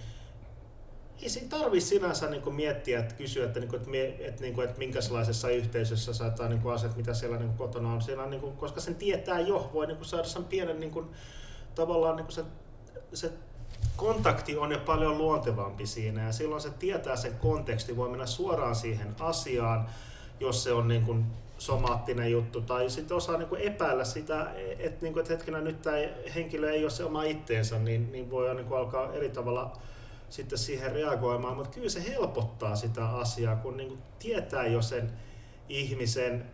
ei 1.22 1.30
siinä 1.30 1.50
tarvitse 1.50 1.90
sinänsä 1.90 2.30
niin 2.30 2.56
miettiä, 2.56 3.00
että 3.00 3.16
kysyä, 3.16 3.46
että, 3.46 3.60
niin 3.60 3.70
kuin, 3.70 3.82
että, 3.82 4.26
että, 4.26 4.42
niin 4.42 4.54
kuin, 4.54 4.66
että 4.68 4.80
minkälaisessa 4.80 5.50
yhteisössä 5.50 6.14
saattaa 6.14 6.50
niin 6.50 6.72
asiat, 6.74 6.96
mitä 6.96 7.14
siellä 7.14 7.38
niin 7.38 7.54
kotona 7.54 7.94
on. 7.94 8.02
Siellä, 8.02 8.26
niin 8.26 8.42
kuin, 8.42 8.58
koska 8.58 8.82
sen 8.82 8.96
tietää 8.96 9.40
jo, 9.40 9.70
voi 9.74 9.88
niin 9.88 10.06
saada 10.06 10.24
sen 10.24 10.44
pienen 10.44 10.80
niin 10.80 10.92
kuin, 10.92 11.08
tavallaan 11.76 12.16
niin 12.16 12.26
kuin 12.26 12.36
se, 12.36 12.44
se 13.14 13.32
kontakti 13.96 14.58
on 14.58 14.72
jo 14.72 14.80
paljon 14.80 15.18
luontevampi 15.18 15.86
siinä 15.86 16.26
ja 16.26 16.32
silloin 16.32 16.62
se 16.62 16.70
tietää 16.70 17.16
sen 17.16 17.36
konteksti, 17.36 17.98
voi 17.98 18.10
mennä 18.10 18.26
suoraan 18.26 18.76
siihen 18.76 19.16
asiaan, 19.20 19.90
jos 20.40 20.64
se 20.64 20.74
on 20.74 20.88
niin 20.88 21.02
kuin 21.02 21.26
somaattinen 21.58 22.32
juttu, 22.32 22.62
tai 22.62 22.90
sitten 22.90 23.18
osaa 23.18 23.38
niin 23.38 23.58
epäillä 23.60 24.04
sitä, 24.04 24.52
että, 24.80 25.02
niin 25.02 25.14
kuin, 25.14 25.32
että 25.32 25.62
nyt 25.62 25.82
tämä 25.82 25.98
henkilö 26.36 26.72
ei 26.72 26.84
ole 26.84 26.90
se 26.90 27.04
oma 27.04 27.24
itteensä, 27.24 27.80
niin, 27.80 28.12
niin 28.12 28.32
voi 28.32 28.56
niin 28.56 28.68
kuin 28.68 28.80
alkaa 28.80 29.14
eri 29.14 29.30
tavalla 29.30 29.78
sitten 30.30 30.58
siihen 30.58 30.92
reagoimaan, 30.92 31.56
mutta 31.56 31.72
kyllä 31.72 31.90
se 31.90 32.08
helpottaa 32.08 32.76
sitä 32.76 33.10
asiaa, 33.10 33.56
kun 33.56 33.78
niin 33.78 33.90
kuin 33.90 34.02
tietää 34.20 34.68
jo 34.68 34.82
sen 34.82 35.12
ihmisen 35.70 36.46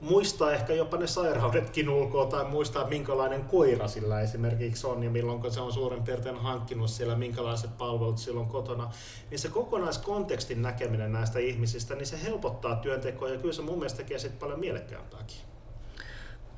muistaa 0.00 0.52
ehkä 0.52 0.72
jopa 0.72 0.96
ne 0.96 1.06
sairaudetkin 1.06 1.88
ulkoa 1.88 2.26
tai 2.26 2.44
muistaa 2.44 2.88
minkälainen 2.88 3.44
koira 3.44 3.88
sillä 3.88 4.20
esimerkiksi 4.20 4.86
on 4.86 5.02
ja 5.02 5.10
milloin 5.10 5.52
se 5.52 5.60
on 5.60 5.72
suurin 5.72 6.02
piirtein 6.02 6.36
hankkinut 6.36 6.90
siellä, 6.90 7.14
minkälaiset 7.14 7.78
palvelut 7.78 8.18
silloin 8.18 8.48
kotona, 8.48 8.90
niin 9.30 9.38
se 9.38 9.48
kokonaiskontekstin 9.48 10.62
näkeminen 10.62 11.12
näistä 11.12 11.38
ihmisistä, 11.38 11.94
niin 11.94 12.06
se 12.06 12.22
helpottaa 12.22 12.76
työntekoa 12.76 13.28
ja 13.28 13.38
kyllä 13.38 13.54
se 13.54 13.62
mun 13.62 13.78
mielestä 13.78 13.96
tekee 13.96 14.18
sitten 14.18 14.40
paljon 14.40 14.60
mielekkäämpääkin. 14.60 15.36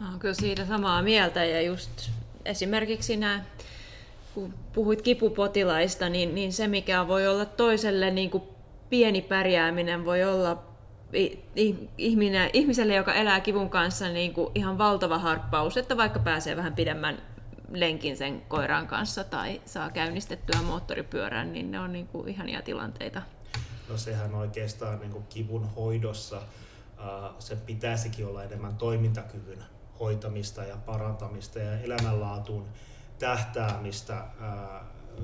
Olen 0.08 0.18
kyllä 0.18 0.34
siitä 0.34 0.66
samaa 0.66 1.02
mieltä 1.02 1.44
ja 1.44 1.62
just 1.62 1.90
esimerkiksi 2.44 3.16
nämä 3.16 3.44
kun 4.34 4.54
puhuit 4.72 5.02
kipupotilaista, 5.02 6.08
niin, 6.08 6.34
niin 6.34 6.52
se 6.52 6.68
mikä 6.68 7.08
voi 7.08 7.28
olla 7.28 7.44
toiselle 7.44 8.10
niin 8.10 8.30
kuin 8.30 8.42
pieni 8.90 9.22
pärjääminen 9.22 10.04
voi 10.04 10.24
olla 10.24 10.62
ihminen, 11.98 12.50
ihmiselle, 12.52 12.94
joka 12.94 13.14
elää 13.14 13.40
kivun 13.40 13.70
kanssa, 13.70 14.08
niin 14.08 14.34
kuin 14.34 14.50
ihan 14.54 14.78
valtava 14.78 15.18
harppaus, 15.18 15.76
että 15.76 15.96
vaikka 15.96 16.18
pääsee 16.18 16.56
vähän 16.56 16.74
pidemmän 16.74 17.22
lenkin 17.72 18.16
sen 18.16 18.40
koiran 18.40 18.86
kanssa 18.86 19.24
tai 19.24 19.60
saa 19.64 19.90
käynnistettyä 19.90 20.62
moottoripyörän, 20.62 21.52
niin 21.52 21.70
ne 21.70 21.80
on 21.80 21.92
niin 21.92 22.06
kuin 22.06 22.28
ihania 22.28 22.62
tilanteita. 22.62 23.22
No 23.88 23.96
sehän 23.96 24.34
oikeastaan 24.34 24.98
niin 24.98 25.12
kuin 25.12 25.24
kivun 25.28 25.74
hoidossa 25.76 26.42
sen 27.38 27.58
pitäisikin 27.58 28.26
olla 28.26 28.44
enemmän 28.44 28.76
toimintakyvyn 28.76 29.64
hoitamista 30.00 30.64
ja 30.64 30.76
parantamista 30.76 31.58
ja 31.58 31.80
elämänlaatuun 31.80 32.64
tähtäämistä 33.18 34.24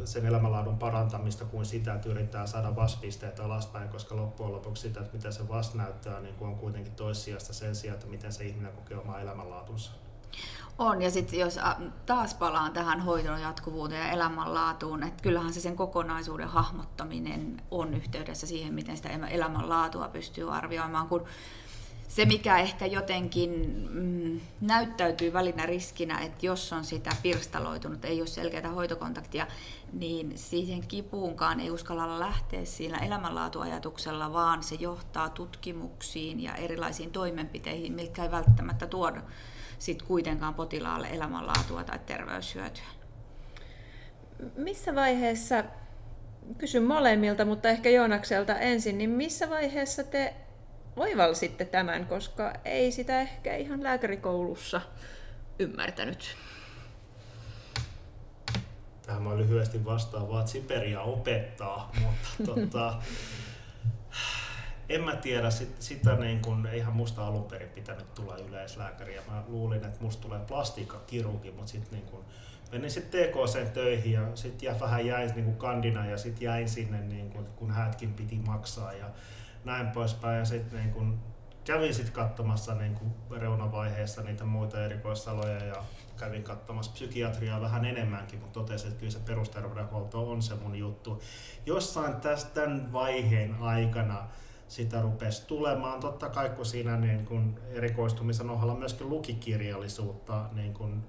sen 0.04 0.26
elämänlaadun 0.26 0.78
parantamista 0.78 1.44
kuin 1.44 1.66
sitä, 1.66 1.94
että 1.94 2.08
yrittää 2.08 2.46
saada 2.46 2.76
vaspisteet 2.76 3.40
alaspäin, 3.40 3.88
koska 3.88 4.16
loppujen 4.16 4.52
lopuksi 4.52 4.82
sitä, 4.82 5.00
että 5.00 5.16
mitä 5.16 5.30
se 5.30 5.48
vasta 5.48 5.78
näyttää, 5.78 6.20
niin 6.20 6.34
on 6.40 6.54
kuitenkin 6.54 6.92
toissijasta 6.92 7.52
sen 7.52 7.76
sijaan, 7.76 7.94
että 7.94 8.10
miten 8.10 8.32
se 8.32 8.44
ihminen 8.44 8.72
kokee 8.72 8.96
omaa 8.96 9.20
elämänlaatunsa. 9.20 9.90
On, 10.78 11.02
ja 11.02 11.10
sitten 11.10 11.38
jos 11.38 11.58
taas 12.06 12.34
palaan 12.34 12.72
tähän 12.72 13.00
hoidon 13.00 13.40
jatkuvuuteen 13.40 14.06
ja 14.06 14.12
elämänlaatuun, 14.12 15.02
että 15.02 15.22
kyllähän 15.22 15.54
se 15.54 15.60
sen 15.60 15.76
kokonaisuuden 15.76 16.48
hahmottaminen 16.48 17.62
on 17.70 17.94
yhteydessä 17.94 18.46
siihen, 18.46 18.74
miten 18.74 18.96
sitä 18.96 19.08
elämänlaatua 19.08 20.08
pystyy 20.08 20.56
arvioimaan, 20.56 21.08
kun 21.08 21.24
se, 22.08 22.24
mikä 22.24 22.58
ehkä 22.58 22.86
jotenkin 22.86 23.50
mm, 23.90 24.40
näyttäytyy 24.60 25.32
välinä 25.32 25.66
riskinä, 25.66 26.18
että 26.18 26.46
jos 26.46 26.72
on 26.72 26.84
sitä 26.84 27.10
pirstaloitunut, 27.22 28.04
ei 28.04 28.20
ole 28.20 28.26
selkeää 28.26 28.70
hoitokontaktia, 28.70 29.46
niin 29.92 30.38
siihen 30.38 30.86
kipuunkaan 30.86 31.60
ei 31.60 31.70
uskalla 31.70 32.20
lähteä 32.20 32.64
siinä 32.64 32.98
elämänlaatuajatuksella, 32.98 34.32
vaan 34.32 34.62
se 34.62 34.74
johtaa 34.74 35.28
tutkimuksiin 35.28 36.40
ja 36.40 36.54
erilaisiin 36.54 37.10
toimenpiteihin, 37.10 37.92
mitkä 37.92 38.22
ei 38.22 38.30
välttämättä 38.30 38.86
tuoda 38.86 39.22
sit 39.78 40.02
kuitenkaan 40.02 40.54
potilaalle 40.54 41.08
elämänlaatua 41.10 41.84
tai 41.84 41.98
terveyshyötyä. 42.06 42.84
Missä 44.56 44.94
vaiheessa, 44.94 45.64
kysyn 46.58 46.82
molemmilta, 46.82 47.44
mutta 47.44 47.68
ehkä 47.68 47.90
Joonakselta 47.90 48.58
ensin, 48.58 48.98
niin 48.98 49.10
missä 49.10 49.50
vaiheessa 49.50 50.04
te 50.04 50.34
oivalsitte 50.96 51.64
tämän, 51.64 52.06
koska 52.06 52.52
ei 52.64 52.92
sitä 52.92 53.20
ehkä 53.20 53.56
ihan 53.56 53.82
lääkärikoulussa 53.82 54.80
ymmärtänyt? 55.58 56.36
tähän 59.06 59.22
mä 59.22 59.36
lyhyesti 59.36 59.84
vastaan 59.84 60.28
vaan, 60.28 60.40
että 60.40 60.52
Siperia 60.52 61.00
opettaa, 61.00 61.92
mutta 62.02 62.52
tota, 62.52 62.94
en 64.88 65.04
mä 65.04 65.16
tiedä, 65.16 65.50
sit, 65.50 65.82
sitä 65.82 66.16
niin 66.16 66.40
kun, 66.42 66.66
eihän 66.66 66.92
musta 66.92 67.26
alun 67.26 67.44
perin 67.44 67.68
pitänyt 67.68 68.14
tulla 68.14 68.36
yleislääkäriä. 68.36 69.22
Mä 69.30 69.42
luulin, 69.48 69.84
että 69.84 70.00
musta 70.00 70.22
tulee 70.22 70.40
plastiikkakirurgi, 70.46 71.50
mutta 71.50 71.72
sitten 71.72 71.98
niin 71.98 72.10
kun, 72.10 72.24
menin 72.72 72.90
sitten 72.90 73.28
TKC 73.28 73.72
töihin 73.72 74.12
ja 74.12 74.28
sitten 74.34 74.80
vähän 74.80 75.06
jäin 75.06 75.32
niin 75.34 75.56
kandina 75.56 76.06
ja 76.06 76.18
sitten 76.18 76.44
jäin 76.44 76.68
sinne, 76.68 77.00
niin 77.00 77.30
kun, 77.30 77.46
kun 77.56 77.70
häätkin 77.70 78.14
piti 78.14 78.36
maksaa 78.46 78.92
ja 78.92 79.06
näin 79.64 79.86
poispäin. 79.86 80.38
Ja 80.38 80.44
sitten 80.44 80.78
niin 80.78 80.92
kun, 80.92 81.18
kävin 81.64 81.94
sitten 81.94 82.14
katsomassa 82.14 82.74
niin 82.74 82.94
kuin 82.94 83.40
reunavaiheessa 83.40 84.22
niitä 84.22 84.44
muita 84.44 84.84
erikoissaloja 84.84 85.64
ja 85.64 85.84
kävin 86.18 86.42
katsomassa 86.42 86.92
psykiatriaa 86.92 87.60
vähän 87.60 87.84
enemmänkin, 87.84 88.40
mutta 88.40 88.60
totesin, 88.60 88.88
että 88.88 89.00
kyllä 89.00 89.12
se 89.12 89.18
perusterveydenhuolto 89.18 90.30
on 90.30 90.42
se 90.42 90.54
mun 90.54 90.76
juttu. 90.76 91.22
Jossain 91.66 92.16
tästä 92.16 92.50
tämän 92.54 92.92
vaiheen 92.92 93.54
aikana 93.60 94.28
sitä 94.68 95.02
rupesi 95.02 95.46
tulemaan. 95.46 96.00
Totta 96.00 96.28
kai 96.28 96.50
kun 96.50 96.66
siinä 96.66 96.96
niin 96.96 97.26
kun 97.26 97.60
erikoistumisen 97.72 98.50
ohella 98.50 98.74
myöskin 98.74 99.08
lukikirjallisuutta 99.08 100.44
niin 100.52 100.74
kun 100.74 101.06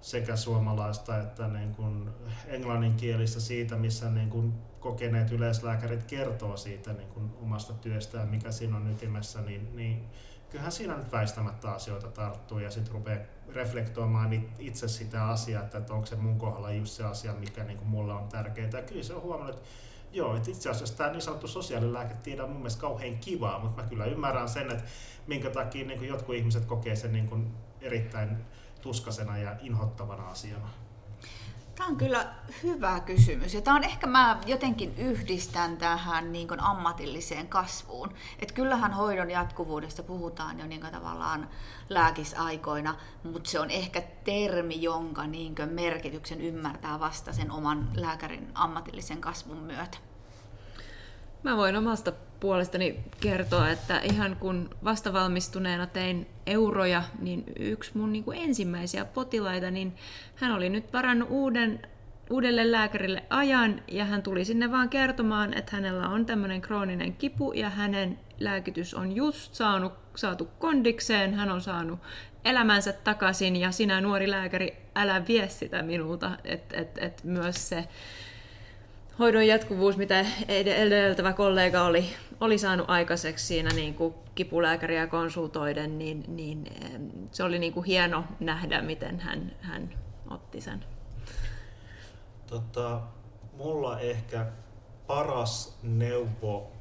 sekä 0.00 0.36
suomalaista 0.36 1.18
että 1.18 1.48
niin 1.48 1.74
kun 1.74 2.14
englanninkielistä 2.46 3.40
siitä, 3.40 3.76
missä 3.76 4.10
niin 4.10 4.30
kun 4.30 4.54
kokeneet 4.80 5.32
yleislääkärit 5.32 6.02
kertoo 6.02 6.56
siitä 6.56 6.92
niin 6.92 7.08
kun 7.08 7.36
omasta 7.42 7.72
työstään, 7.72 8.28
mikä 8.28 8.52
siinä 8.52 8.76
on 8.76 8.90
ytimessä, 8.90 9.40
niin, 9.40 9.76
niin 9.76 10.04
kyllähän 10.50 10.72
siinä 10.72 10.96
nyt 10.96 11.12
väistämättä 11.12 11.70
asioita 11.70 12.08
tarttuu 12.08 12.58
ja 12.58 12.70
sitten 12.70 12.94
rupeaa 12.94 13.24
reflektoimaan 13.48 14.44
itse 14.58 14.88
sitä 14.88 15.24
asiaa, 15.24 15.62
että 15.62 15.94
onko 15.94 16.06
se 16.06 16.16
mun 16.16 16.38
kohdalla 16.38 16.72
just 16.72 16.92
se 16.92 17.04
asia, 17.04 17.32
mikä 17.32 17.64
niin 17.64 17.78
kuin 17.78 17.88
mulle 17.88 18.12
on 18.12 18.28
tärkeää. 18.28 18.70
Ja 18.72 18.82
kyllä 18.82 19.02
se 19.02 19.14
on 19.14 19.22
huomannut, 19.22 19.56
että 19.56 19.68
Joo, 20.12 20.36
että 20.36 20.50
itse 20.50 20.70
asiassa 20.70 20.96
tämä 20.96 21.10
niin 21.10 21.22
sanottu 21.22 21.48
sosiaalilääketiede 21.48 22.42
on 22.42 22.48
mun 22.48 22.58
mielestä 22.58 22.80
kauhean 22.80 23.18
kivaa, 23.18 23.58
mutta 23.58 23.82
mä 23.82 23.88
kyllä 23.88 24.04
ymmärrän 24.04 24.48
sen, 24.48 24.70
että 24.70 24.84
minkä 25.26 25.50
takia 25.50 25.86
niin 25.86 25.98
kuin 25.98 26.08
jotkut 26.08 26.34
ihmiset 26.34 26.64
kokee 26.64 26.96
sen 26.96 27.12
niin 27.12 27.28
kuin 27.28 27.50
erittäin 27.80 28.36
tuskasena 28.80 29.38
ja 29.38 29.56
inhottavana 29.60 30.28
asiana. 30.28 30.68
Tämä 31.78 31.88
on 31.88 31.96
kyllä 31.96 32.34
hyvä 32.62 33.00
kysymys 33.00 33.54
ja 33.54 33.60
tämä 33.60 33.76
on 33.76 33.84
ehkä 33.84 34.06
mä 34.06 34.40
jotenkin 34.46 34.94
yhdistän 34.96 35.76
tähän 35.76 36.32
niin 36.32 36.48
kuin 36.48 36.60
ammatilliseen 36.60 37.48
kasvuun. 37.48 38.14
Että 38.38 38.54
kyllähän 38.54 38.92
hoidon 38.92 39.30
jatkuvuudesta 39.30 40.02
puhutaan 40.02 40.58
jo 40.58 40.66
niin 40.66 40.80
kuin 40.80 40.92
tavallaan 40.92 41.48
lääkisaikoina, 41.88 42.94
mutta 43.24 43.50
se 43.50 43.60
on 43.60 43.70
ehkä 43.70 44.02
termi, 44.24 44.82
jonka 44.82 45.26
niin 45.26 45.54
kuin 45.54 45.68
merkityksen 45.68 46.40
ymmärtää 46.40 47.00
vasta 47.00 47.32
sen 47.32 47.50
oman 47.50 47.90
lääkärin 47.94 48.50
ammatillisen 48.54 49.20
kasvun 49.20 49.58
myötä. 49.58 49.98
Mä 51.42 51.56
voin 51.56 51.76
omasta 51.76 52.12
puolestani 52.40 53.00
kertoa, 53.20 53.70
että 53.70 53.98
ihan 53.98 54.36
kun 54.36 54.70
vastavalmistuneena 54.84 55.86
tein 55.86 56.26
euroja, 56.46 57.02
niin 57.20 57.44
yksi 57.58 57.90
mun 57.94 58.12
niin 58.12 58.24
kuin 58.24 58.38
ensimmäisiä 58.38 59.04
potilaita, 59.04 59.70
niin 59.70 59.94
hän 60.34 60.52
oli 60.52 60.68
nyt 60.68 60.92
varannut 60.92 61.28
uuden, 61.30 61.80
uudelle 62.30 62.72
lääkärille 62.72 63.24
ajan 63.30 63.82
ja 63.88 64.04
hän 64.04 64.22
tuli 64.22 64.44
sinne 64.44 64.70
vaan 64.70 64.88
kertomaan, 64.88 65.54
että 65.54 65.76
hänellä 65.76 66.08
on 66.08 66.26
tämmöinen 66.26 66.60
krooninen 66.60 67.12
kipu 67.12 67.52
ja 67.52 67.70
hänen 67.70 68.18
lääkitys 68.40 68.94
on 68.94 69.12
just 69.12 69.54
saanut, 69.54 69.92
saatu 70.14 70.48
kondikseen, 70.58 71.34
hän 71.34 71.50
on 71.50 71.60
saanut 71.60 71.98
elämänsä 72.44 72.92
takaisin 72.92 73.56
ja 73.56 73.72
sinä 73.72 74.00
nuori 74.00 74.30
lääkäri, 74.30 74.76
älä 74.94 75.26
vie 75.28 75.48
sitä 75.48 75.82
minulta, 75.82 76.30
että 76.44 76.76
et, 76.76 76.98
et 76.98 77.24
myös 77.24 77.68
se 77.68 77.88
hoidon 79.18 79.46
jatkuvuus, 79.46 79.96
mitä 79.96 80.26
edeltävä 80.48 81.32
kollega 81.32 81.84
oli, 81.84 82.04
oli 82.40 82.58
saanut 82.58 82.90
aikaiseksi 82.90 83.46
siinä 83.46 83.70
niin 83.74 83.94
kuin 83.94 84.14
kipulääkäriä 84.34 85.06
konsultoiden, 85.06 85.98
niin, 85.98 86.24
niin 86.28 86.64
se 87.32 87.42
oli 87.42 87.58
niin 87.58 87.72
kuin 87.72 87.86
hieno 87.86 88.24
nähdä, 88.40 88.82
miten 88.82 89.20
hän, 89.20 89.52
hän 89.60 89.94
otti 90.30 90.60
sen. 90.60 90.84
Tota, 92.46 93.00
mulla 93.56 94.00
ehkä 94.00 94.46
paras 95.06 95.78
neuvo, 95.82 96.72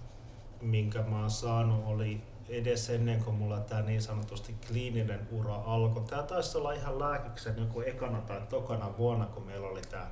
minkä 0.61 1.01
mä 1.01 1.19
oon 1.19 1.31
saanut, 1.31 1.83
oli 1.85 2.21
edes 2.49 2.89
ennen 2.89 3.23
kuin 3.23 3.35
mulla 3.35 3.59
tämä 3.59 3.81
niin 3.81 4.01
sanotusti 4.01 4.55
kliininen 4.67 5.27
ura 5.31 5.55
alkoi. 5.55 6.03
Tämä 6.03 6.23
taisi 6.23 6.57
olla 6.57 6.71
ihan 6.71 6.99
lääkiksen 6.99 7.57
joku 7.57 7.81
ekana 7.81 8.21
tai 8.21 8.41
tokana 8.49 8.97
vuonna, 8.97 9.25
kun 9.25 9.43
meillä 9.43 9.67
oli 9.67 9.81
tämä 9.81 10.07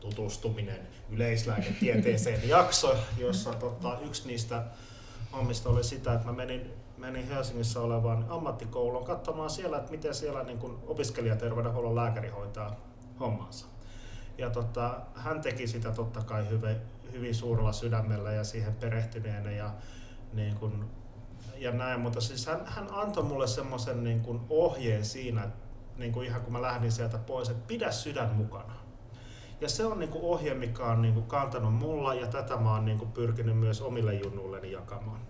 tutustuminen 0.00 0.88
yleislääketieteeseen 1.10 2.48
jakso, 2.58 2.96
jossa 3.18 3.54
tota, 3.54 3.98
yksi 4.06 4.28
niistä 4.28 4.64
hommista 5.32 5.68
oli 5.68 5.84
sitä, 5.84 6.14
että 6.14 6.26
mä 6.26 6.32
menin, 6.32 6.72
menin 6.96 7.28
Helsingissä 7.28 7.80
olevaan 7.80 8.26
ammattikouluun 8.28 9.04
katsomaan 9.04 9.50
siellä, 9.50 9.78
että 9.78 9.90
miten 9.90 10.14
siellä 10.14 10.42
niin 10.42 10.58
kun 10.58 10.82
opiskelijaterveydenhuollon 10.86 11.94
lääkäri 11.94 12.28
hoitaa 12.28 12.76
hommansa. 13.20 13.66
Ja 14.38 14.50
tota, 14.50 15.00
hän 15.14 15.40
teki 15.40 15.66
sitä 15.66 15.92
totta 15.92 16.20
kai 16.20 16.48
hyvin, 16.48 16.76
hyvin 17.12 17.34
suurella 17.34 17.72
sydämellä 17.72 18.32
ja 18.32 18.44
siihen 18.44 18.74
perehtyneenä 18.74 19.50
ja, 19.50 19.70
niin 20.32 20.56
kun, 20.56 20.90
ja 21.56 21.72
näin, 21.72 22.00
mutta 22.00 22.20
siis 22.20 22.46
hän, 22.46 22.66
hän 22.66 22.88
antoi 22.90 23.24
mulle 23.24 23.46
semmoisen 23.46 24.04
niin 24.04 24.40
ohjeen 24.50 25.04
siinä, 25.04 25.50
niin 25.96 26.12
kuin 26.12 26.26
ihan 26.26 26.40
kun 26.40 26.52
mä 26.52 26.62
lähdin 26.62 26.92
sieltä 26.92 27.18
pois, 27.18 27.48
että 27.48 27.66
pidä 27.66 27.90
sydän 27.90 28.34
mukana 28.34 28.77
ja 29.60 29.68
se 29.68 29.84
on 29.84 29.98
niinku 29.98 30.32
ohje, 30.32 30.54
mikä 30.54 30.84
on 30.84 31.02
niinku 31.02 31.22
kantanut 31.22 31.74
mulla 31.74 32.14
ja 32.14 32.26
tätä 32.26 32.56
mä 32.56 32.70
oon 32.70 32.84
niinku 32.84 33.06
pyrkinyt 33.06 33.58
myös 33.58 33.80
omille 33.82 34.14
junnuilleni 34.14 34.72
jakamaan. 34.72 35.20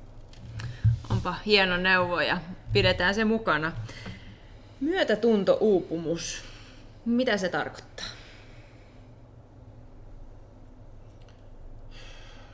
Onpa 1.10 1.34
hieno 1.46 1.76
neuvo 1.76 2.20
ja 2.20 2.38
pidetään 2.72 3.14
se 3.14 3.24
mukana. 3.24 3.72
Myötätunto-uupumus. 4.80 6.42
Mitä 7.04 7.36
se 7.36 7.48
tarkoittaa? 7.48 8.06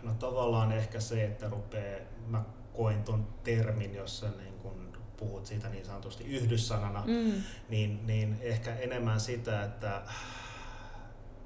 No 0.03 0.15
tavallaan 0.15 0.73
ehkä 0.73 1.01
se, 1.01 1.25
että 1.25 1.49
rupeaa, 1.49 2.01
mä 2.27 2.43
koin 2.73 3.03
ton 3.03 3.27
termin, 3.45 3.95
jossa 3.95 4.27
niin 4.27 4.55
kun 4.63 4.93
puhut 5.17 5.47
siitä 5.47 5.69
niin 5.69 5.85
sanotusti 5.85 6.25
yhdyssanana, 6.25 7.05
mm. 7.07 7.33
niin, 7.69 8.07
niin 8.07 8.37
ehkä 8.41 8.75
enemmän 8.75 9.21
sitä, 9.21 9.65
että 9.65 10.03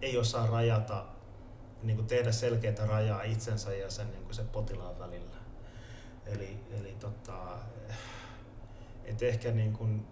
ei 0.03 0.19
osaa 0.19 0.47
rajata, 0.47 1.05
niin 1.83 1.97
kuin 1.97 2.07
tehdä 2.07 2.33
selkeää 2.33 2.87
rajaa 2.87 3.23
itsensä 3.23 3.75
ja 3.75 3.91
sen, 3.91 4.11
niin 4.11 4.23
kuin 4.23 4.35
sen 4.35 4.49
potilaan 4.49 4.99
välillä. 4.99 5.37
Eli, 6.27 6.61
eli 6.81 6.97
tota, 7.01 7.59
et 9.05 9.23
ehkä 9.23 9.51
niin 9.51 9.73
kuin, 9.73 10.07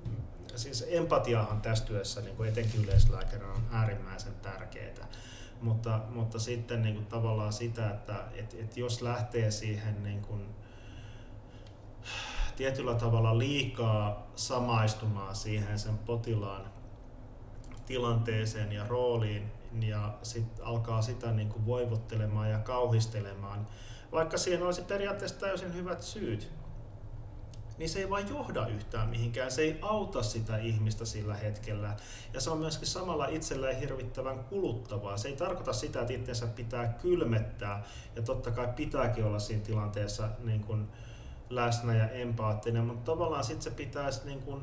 siis 0.57 0.85
empatiahan 0.88 1.61
tässä 1.61 1.85
työssä 1.85 2.20
niin 2.20 2.37
kuin 2.37 2.49
etenkin 2.49 2.85
yleislääkärinä 2.85 3.53
on 3.53 3.62
äärimmäisen 3.72 4.35
tärkeää. 4.35 5.09
Mutta, 5.61 6.01
mutta 6.11 6.38
sitten 6.38 6.83
niin 6.83 6.94
kuin 6.94 7.07
tavallaan 7.07 7.53
sitä, 7.53 7.90
että 7.90 8.25
et, 8.35 8.57
et 8.59 8.77
jos 8.77 9.03
lähtee 9.03 9.51
siihen 9.51 10.03
niin 10.03 10.22
kuin, 10.22 10.49
tietyllä 12.57 12.94
tavalla 12.94 13.38
liikaa 13.38 14.27
samaistumaan 14.37 15.37
siihen 15.37 15.79
sen 15.79 15.99
potilaan 15.99 16.70
tilanteeseen 17.87 18.72
ja 18.72 18.87
rooliin, 18.87 19.53
ja 19.83 20.19
sit 20.23 20.61
alkaa 20.62 21.03
sitä 21.03 21.33
niin 21.33 21.49
kuin 21.49 21.67
voivottelemaan 21.67 22.51
ja 22.51 22.59
kauhistelemaan, 22.59 23.67
vaikka 24.12 24.39
siihen 24.39 24.62
olisi 24.62 24.83
periaatteessa 24.83 25.41
täysin 25.41 25.75
hyvät 25.75 26.03
syyt, 26.03 26.53
niin 27.79 27.89
se 27.89 27.99
ei 27.99 28.11
vain 28.11 28.29
johda 28.29 28.67
yhtään 28.67 29.09
mihinkään, 29.09 29.51
se 29.51 29.62
ei 29.62 29.79
auta 29.83 30.23
sitä 30.23 30.57
ihmistä 30.57 31.05
sillä 31.05 31.35
hetkellä. 31.35 31.97
Ja 32.33 32.41
se 32.41 32.51
on 32.51 32.59
myöskin 32.59 32.89
samalla 32.89 33.27
itselleen 33.27 33.81
hirvittävän 33.81 34.45
kuluttavaa. 34.45 35.17
Se 35.17 35.29
ei 35.29 35.37
tarkoita 35.37 35.73
sitä, 35.73 36.01
että 36.01 36.12
itsensä 36.12 36.47
pitää 36.47 36.89
kylmettää, 36.89 37.85
ja 38.17 38.23
totta 38.23 38.51
kai 38.51 38.69
pitääkin 38.77 39.25
olla 39.25 39.39
siinä 39.39 39.65
tilanteessa 39.65 40.29
niin 40.45 40.61
kuin 40.61 40.89
läsnä 41.51 41.95
ja 41.95 42.11
empaattinen, 42.11 42.85
mutta 42.85 43.12
tavallaan 43.12 43.45
sitten 43.45 43.62
se 43.62 43.71
pitäisi 43.71 44.21
niin 44.25 44.43
kuin 44.43 44.62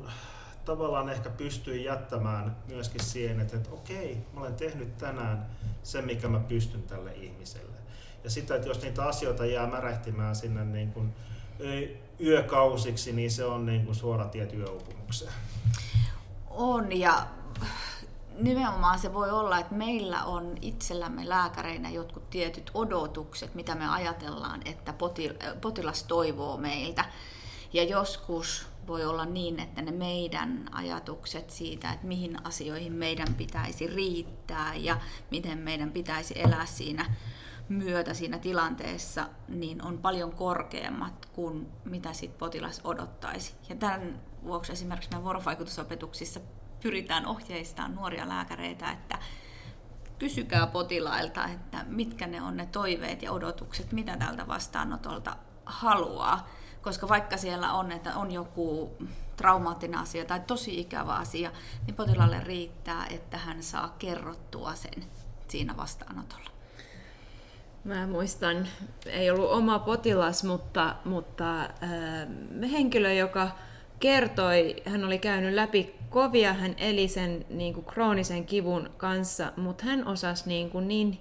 tavallaan 0.64 1.08
ehkä 1.08 1.30
pystyy 1.30 1.76
jättämään 1.76 2.56
myöskin 2.68 3.04
siihen, 3.04 3.40
että, 3.40 3.56
että 3.56 3.70
okei, 3.72 4.18
mä 4.32 4.40
olen 4.40 4.54
tehnyt 4.54 4.98
tänään 4.98 5.46
sen, 5.82 6.04
mikä 6.04 6.28
mä 6.28 6.40
pystyn 6.40 6.82
tälle 6.82 7.12
ihmiselle. 7.12 7.76
Ja 8.24 8.30
sitä, 8.30 8.54
että 8.54 8.68
jos 8.68 8.82
niitä 8.82 9.04
asioita 9.04 9.46
jää 9.46 9.66
märehtimään 9.66 10.36
sinne 10.36 10.64
niin 10.64 10.92
kuin 10.92 11.14
yökausiksi, 12.20 13.12
niin 13.12 13.30
se 13.30 13.44
on 13.44 13.66
niin 13.66 13.84
kuin 13.84 13.94
suora 13.94 14.24
tie 14.24 14.46
työuupumukseen. 14.46 15.32
On 16.50 16.98
ja 16.98 17.26
nimenomaan 18.38 18.98
se 18.98 19.14
voi 19.14 19.30
olla, 19.30 19.58
että 19.58 19.74
meillä 19.74 20.24
on 20.24 20.54
itsellämme 20.62 21.28
lääkäreinä 21.28 21.90
jotkut 21.90 22.30
tietyt 22.30 22.70
odotukset, 22.74 23.54
mitä 23.54 23.74
me 23.74 23.88
ajatellaan, 23.88 24.60
että 24.64 24.94
potilas 25.60 26.02
toivoo 26.02 26.56
meiltä. 26.56 27.04
Ja 27.72 27.84
joskus 27.84 28.66
voi 28.86 29.04
olla 29.04 29.24
niin, 29.24 29.60
että 29.60 29.82
ne 29.82 29.90
meidän 29.90 30.68
ajatukset 30.72 31.50
siitä, 31.50 31.92
että 31.92 32.06
mihin 32.06 32.46
asioihin 32.46 32.92
meidän 32.92 33.34
pitäisi 33.34 33.86
riittää 33.86 34.74
ja 34.74 34.96
miten 35.30 35.58
meidän 35.58 35.92
pitäisi 35.92 36.34
elää 36.36 36.66
siinä 36.66 37.14
myötä 37.68 38.14
siinä 38.14 38.38
tilanteessa, 38.38 39.28
niin 39.48 39.84
on 39.84 39.98
paljon 39.98 40.32
korkeammat 40.32 41.26
kuin 41.26 41.68
mitä 41.84 42.12
sit 42.12 42.38
potilas 42.38 42.80
odottaisi. 42.84 43.54
Ja 43.68 43.76
tämän 43.76 44.22
vuoksi 44.44 44.72
esimerkiksi 44.72 45.10
meidän 45.10 45.24
vuorovaikutusopetuksissa 45.24 46.40
pyritään 46.82 47.26
ohjeistamaan 47.26 47.94
nuoria 47.94 48.28
lääkäreitä, 48.28 48.90
että 48.90 49.18
kysykää 50.18 50.66
potilailta, 50.66 51.44
että 51.44 51.84
mitkä 51.88 52.26
ne 52.26 52.42
on 52.42 52.56
ne 52.56 52.66
toiveet 52.66 53.22
ja 53.22 53.32
odotukset, 53.32 53.92
mitä 53.92 54.16
tältä 54.16 54.46
vastaanotolta 54.46 55.36
haluaa. 55.66 56.48
Koska 56.84 57.08
vaikka 57.08 57.36
siellä 57.36 57.72
on, 57.72 57.92
että 57.92 58.16
on 58.16 58.30
joku 58.30 58.96
traumaattinen 59.36 60.00
asia 60.00 60.24
tai 60.24 60.40
tosi 60.40 60.80
ikävä 60.80 61.14
asia, 61.14 61.50
niin 61.86 61.94
potilaalle 61.94 62.40
riittää, 62.40 63.06
että 63.10 63.38
hän 63.38 63.62
saa 63.62 63.94
kerrottua 63.98 64.74
sen 64.74 65.04
siinä 65.48 65.76
vastaanotolla. 65.76 66.50
Mä 67.84 68.06
muistan, 68.06 68.68
ei 69.06 69.30
ollut 69.30 69.50
oma 69.50 69.78
potilas, 69.78 70.44
mutta, 70.44 70.96
mutta 71.04 71.60
äh, 71.60 72.70
henkilö, 72.70 73.12
joka 73.12 73.50
kertoi, 74.00 74.76
hän 74.86 75.04
oli 75.04 75.18
käynyt 75.18 75.54
läpi 75.54 75.94
kovia, 76.10 76.52
hän 76.52 76.74
eli 76.78 77.08
sen 77.08 77.46
niin 77.50 77.74
kuin 77.74 77.86
kroonisen 77.86 78.44
kivun 78.44 78.90
kanssa, 78.96 79.52
mutta 79.56 79.84
hän 79.84 80.08
osasi 80.08 80.48
niin, 80.48 80.70
kuin 80.70 80.88
niin 80.88 81.18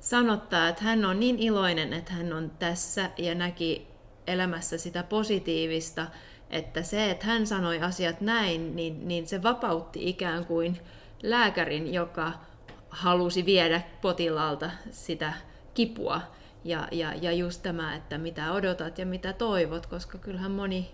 sanottaa, 0.00 0.68
että 0.68 0.84
hän 0.84 1.04
on 1.04 1.20
niin 1.20 1.38
iloinen, 1.38 1.92
että 1.92 2.12
hän 2.12 2.32
on 2.32 2.50
tässä 2.50 3.10
ja 3.18 3.34
näki 3.34 3.91
elämässä 4.26 4.78
sitä 4.78 5.02
positiivista, 5.02 6.06
että 6.50 6.82
se, 6.82 7.10
että 7.10 7.26
hän 7.26 7.46
sanoi 7.46 7.80
asiat 7.80 8.20
näin, 8.20 8.76
niin, 8.76 9.08
niin 9.08 9.26
se 9.26 9.42
vapautti 9.42 10.08
ikään 10.08 10.44
kuin 10.44 10.80
lääkärin, 11.22 11.94
joka 11.94 12.32
halusi 12.90 13.46
viedä 13.46 13.82
potilaalta 14.02 14.70
sitä 14.90 15.32
kipua. 15.74 16.20
Ja, 16.64 16.88
ja, 16.92 17.14
ja 17.14 17.32
just 17.32 17.62
tämä, 17.62 17.94
että 17.94 18.18
mitä 18.18 18.52
odotat 18.52 18.98
ja 18.98 19.06
mitä 19.06 19.32
toivot, 19.32 19.86
koska 19.86 20.18
kyllähän 20.18 20.50
moni 20.50 20.90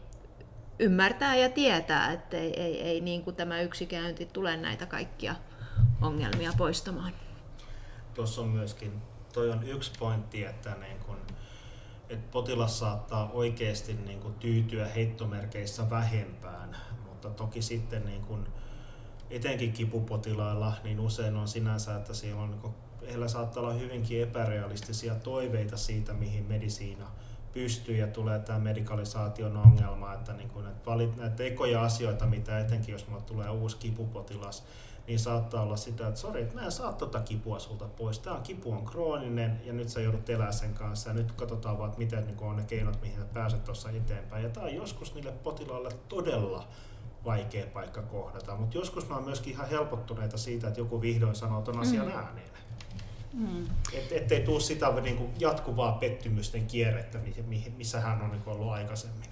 ymmärtää 0.78 1.36
ja 1.36 1.48
tietää, 1.48 2.12
että 2.12 2.36
ei, 2.36 2.60
ei, 2.60 2.82
ei 2.82 3.00
niin 3.00 3.22
kuin 3.24 3.36
tämä 3.36 3.60
yksi 3.60 3.86
käynti 3.86 4.26
tule 4.26 4.56
näitä 4.56 4.86
kaikkia 4.86 5.34
ongelmia 6.02 6.52
poistamaan. 6.58 7.12
Tuossa 8.14 8.40
on 8.40 8.48
myöskin, 8.48 9.02
toi 9.32 9.50
on 9.50 9.68
yksi 9.68 9.92
pointti, 9.98 10.44
että, 10.44 10.74
niin 10.74 10.98
kun, 10.98 11.16
että 12.10 12.30
potilas 12.30 12.78
saattaa 12.78 13.30
oikeasti 13.32 13.94
niin 13.94 14.20
kun 14.20 14.34
tyytyä 14.34 14.86
heittomerkeissä 14.86 15.90
vähempään, 15.90 16.76
mutta 17.08 17.30
toki 17.30 17.62
sitten 17.62 18.04
niin 18.04 18.20
kun, 18.20 18.46
etenkin 19.30 19.72
kipupotilailla, 19.72 20.72
niin 20.84 21.00
usein 21.00 21.36
on 21.36 21.48
sinänsä, 21.48 21.96
että 21.96 22.14
siellä 22.14 22.42
on, 22.42 22.50
niin 22.50 22.74
heillä 23.08 23.28
saattaa 23.28 23.62
olla 23.62 23.72
hyvinkin 23.72 24.22
epärealistisia 24.22 25.14
toiveita 25.14 25.76
siitä, 25.76 26.12
mihin 26.12 26.44
medisiina 26.44 27.06
pystyy 27.52 27.96
ja 27.96 28.06
tulee 28.06 28.38
tämä 28.38 28.58
medikalisaation 28.58 29.56
ongelma, 29.56 30.14
että, 30.14 30.32
niin 30.32 30.48
kun, 30.48 30.66
että 30.66 30.90
valit 30.90 31.16
näitä 31.16 31.42
ekoja 31.42 31.82
asioita, 31.82 32.26
mitä 32.26 32.58
etenkin 32.58 32.92
jos 32.92 33.08
mulla 33.08 33.22
tulee 33.22 33.50
uusi 33.50 33.76
kipupotilas, 33.76 34.64
niin 35.08 35.18
saattaa 35.18 35.62
olla 35.62 35.76
sitä, 35.76 36.08
että 36.08 36.20
sori, 36.20 36.42
että 36.42 36.54
mä 36.54 36.64
en 36.64 36.72
saa 36.72 36.92
tota 36.92 37.20
kipua 37.20 37.58
sulta 37.58 37.84
pois. 37.84 38.18
Tämä 38.18 38.40
kipu 38.42 38.72
on 38.72 38.84
krooninen 38.84 39.60
ja 39.64 39.72
nyt 39.72 39.88
sä 39.88 40.00
joudut 40.00 40.30
elää 40.30 40.52
sen 40.52 40.74
kanssa 40.74 41.10
ja 41.10 41.14
nyt 41.14 41.32
katsotaan 41.32 41.78
vaan, 41.78 41.88
että 41.88 41.98
miten 41.98 42.26
niin 42.26 42.36
on 42.40 42.56
ne 42.56 42.64
keinot, 42.64 43.02
mihin 43.02 43.18
sä 43.18 43.24
pääset 43.34 43.64
tuossa 43.64 43.90
eteenpäin. 43.90 44.44
Ja 44.44 44.50
tämä 44.50 44.66
on 44.66 44.74
joskus 44.74 45.14
niille 45.14 45.32
potilaille 45.32 45.90
todella 46.08 46.64
vaikea 47.24 47.66
paikka 47.66 48.02
kohdata, 48.02 48.56
mutta 48.56 48.78
joskus 48.78 49.08
mä 49.08 49.14
oon 49.14 49.24
myöskin 49.24 49.52
ihan 49.52 49.68
helpottuneita 49.68 50.38
siitä, 50.38 50.68
että 50.68 50.80
joku 50.80 51.00
vihdoin 51.00 51.34
sanoo 51.34 51.62
ton 51.62 51.80
asian 51.80 52.06
mm. 52.06 52.12
ääneen. 52.12 52.50
Mm. 53.32 53.66
Et, 53.92 54.12
ettei 54.12 54.40
tule 54.40 54.60
sitä 54.60 54.90
niin 55.00 55.16
kuin 55.16 55.30
jatkuvaa 55.38 55.92
pettymysten 55.92 56.66
kierrettä, 56.66 57.18
missä 57.76 58.00
hän 58.00 58.22
on 58.22 58.30
niin 58.30 58.42
ollut 58.46 58.70
aikaisemmin. 58.70 59.30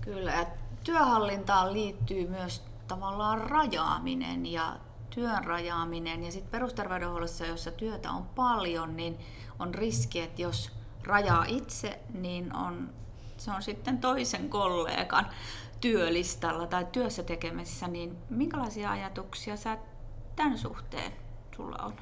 Kyllä, 0.00 0.32
ja 0.32 0.46
työhallintaan 0.84 1.72
liittyy 1.72 2.28
myös 2.28 2.62
tavallaan 2.88 3.50
rajaaminen 3.50 4.46
ja 4.46 4.76
työn 5.14 5.44
rajaaminen. 5.44 6.24
Ja 6.24 6.32
sitten 6.32 6.50
perusterveydenhuollossa, 6.50 7.46
jossa 7.46 7.70
työtä 7.70 8.10
on 8.10 8.24
paljon, 8.24 8.96
niin 8.96 9.18
on 9.58 9.74
riski, 9.74 10.20
että 10.20 10.42
jos 10.42 10.70
rajaa 11.04 11.44
itse, 11.48 12.00
niin 12.14 12.56
on, 12.56 12.90
se 13.36 13.50
on 13.50 13.62
sitten 13.62 13.98
toisen 13.98 14.50
kollegan 14.50 15.26
työlistalla 15.80 16.66
tai 16.66 16.86
työssä 16.92 17.22
tekemisessä. 17.22 17.88
Niin 17.88 18.18
minkälaisia 18.30 18.90
ajatuksia 18.90 19.56
sä 19.56 19.78
tämän 20.36 20.58
suhteen 20.58 21.12
sulla 21.56 21.76
on? 21.82 21.94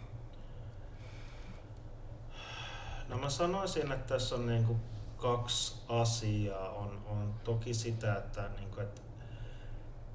No 3.09 3.19
mä 3.19 3.31
sanoisin, 3.31 3.93
että 3.93 4.15
tässä 4.15 4.35
on 4.35 4.47
niin 4.47 4.65
kuin 4.65 4.81
kaksi 5.17 5.83
asiaa. 5.89 6.69
On, 6.69 7.03
on 7.07 7.35
toki 7.45 7.75
sitä, 7.75 8.17
että, 8.17 8.51
niin 8.57 8.71
kuin, 8.71 8.83
että, 8.83 9.01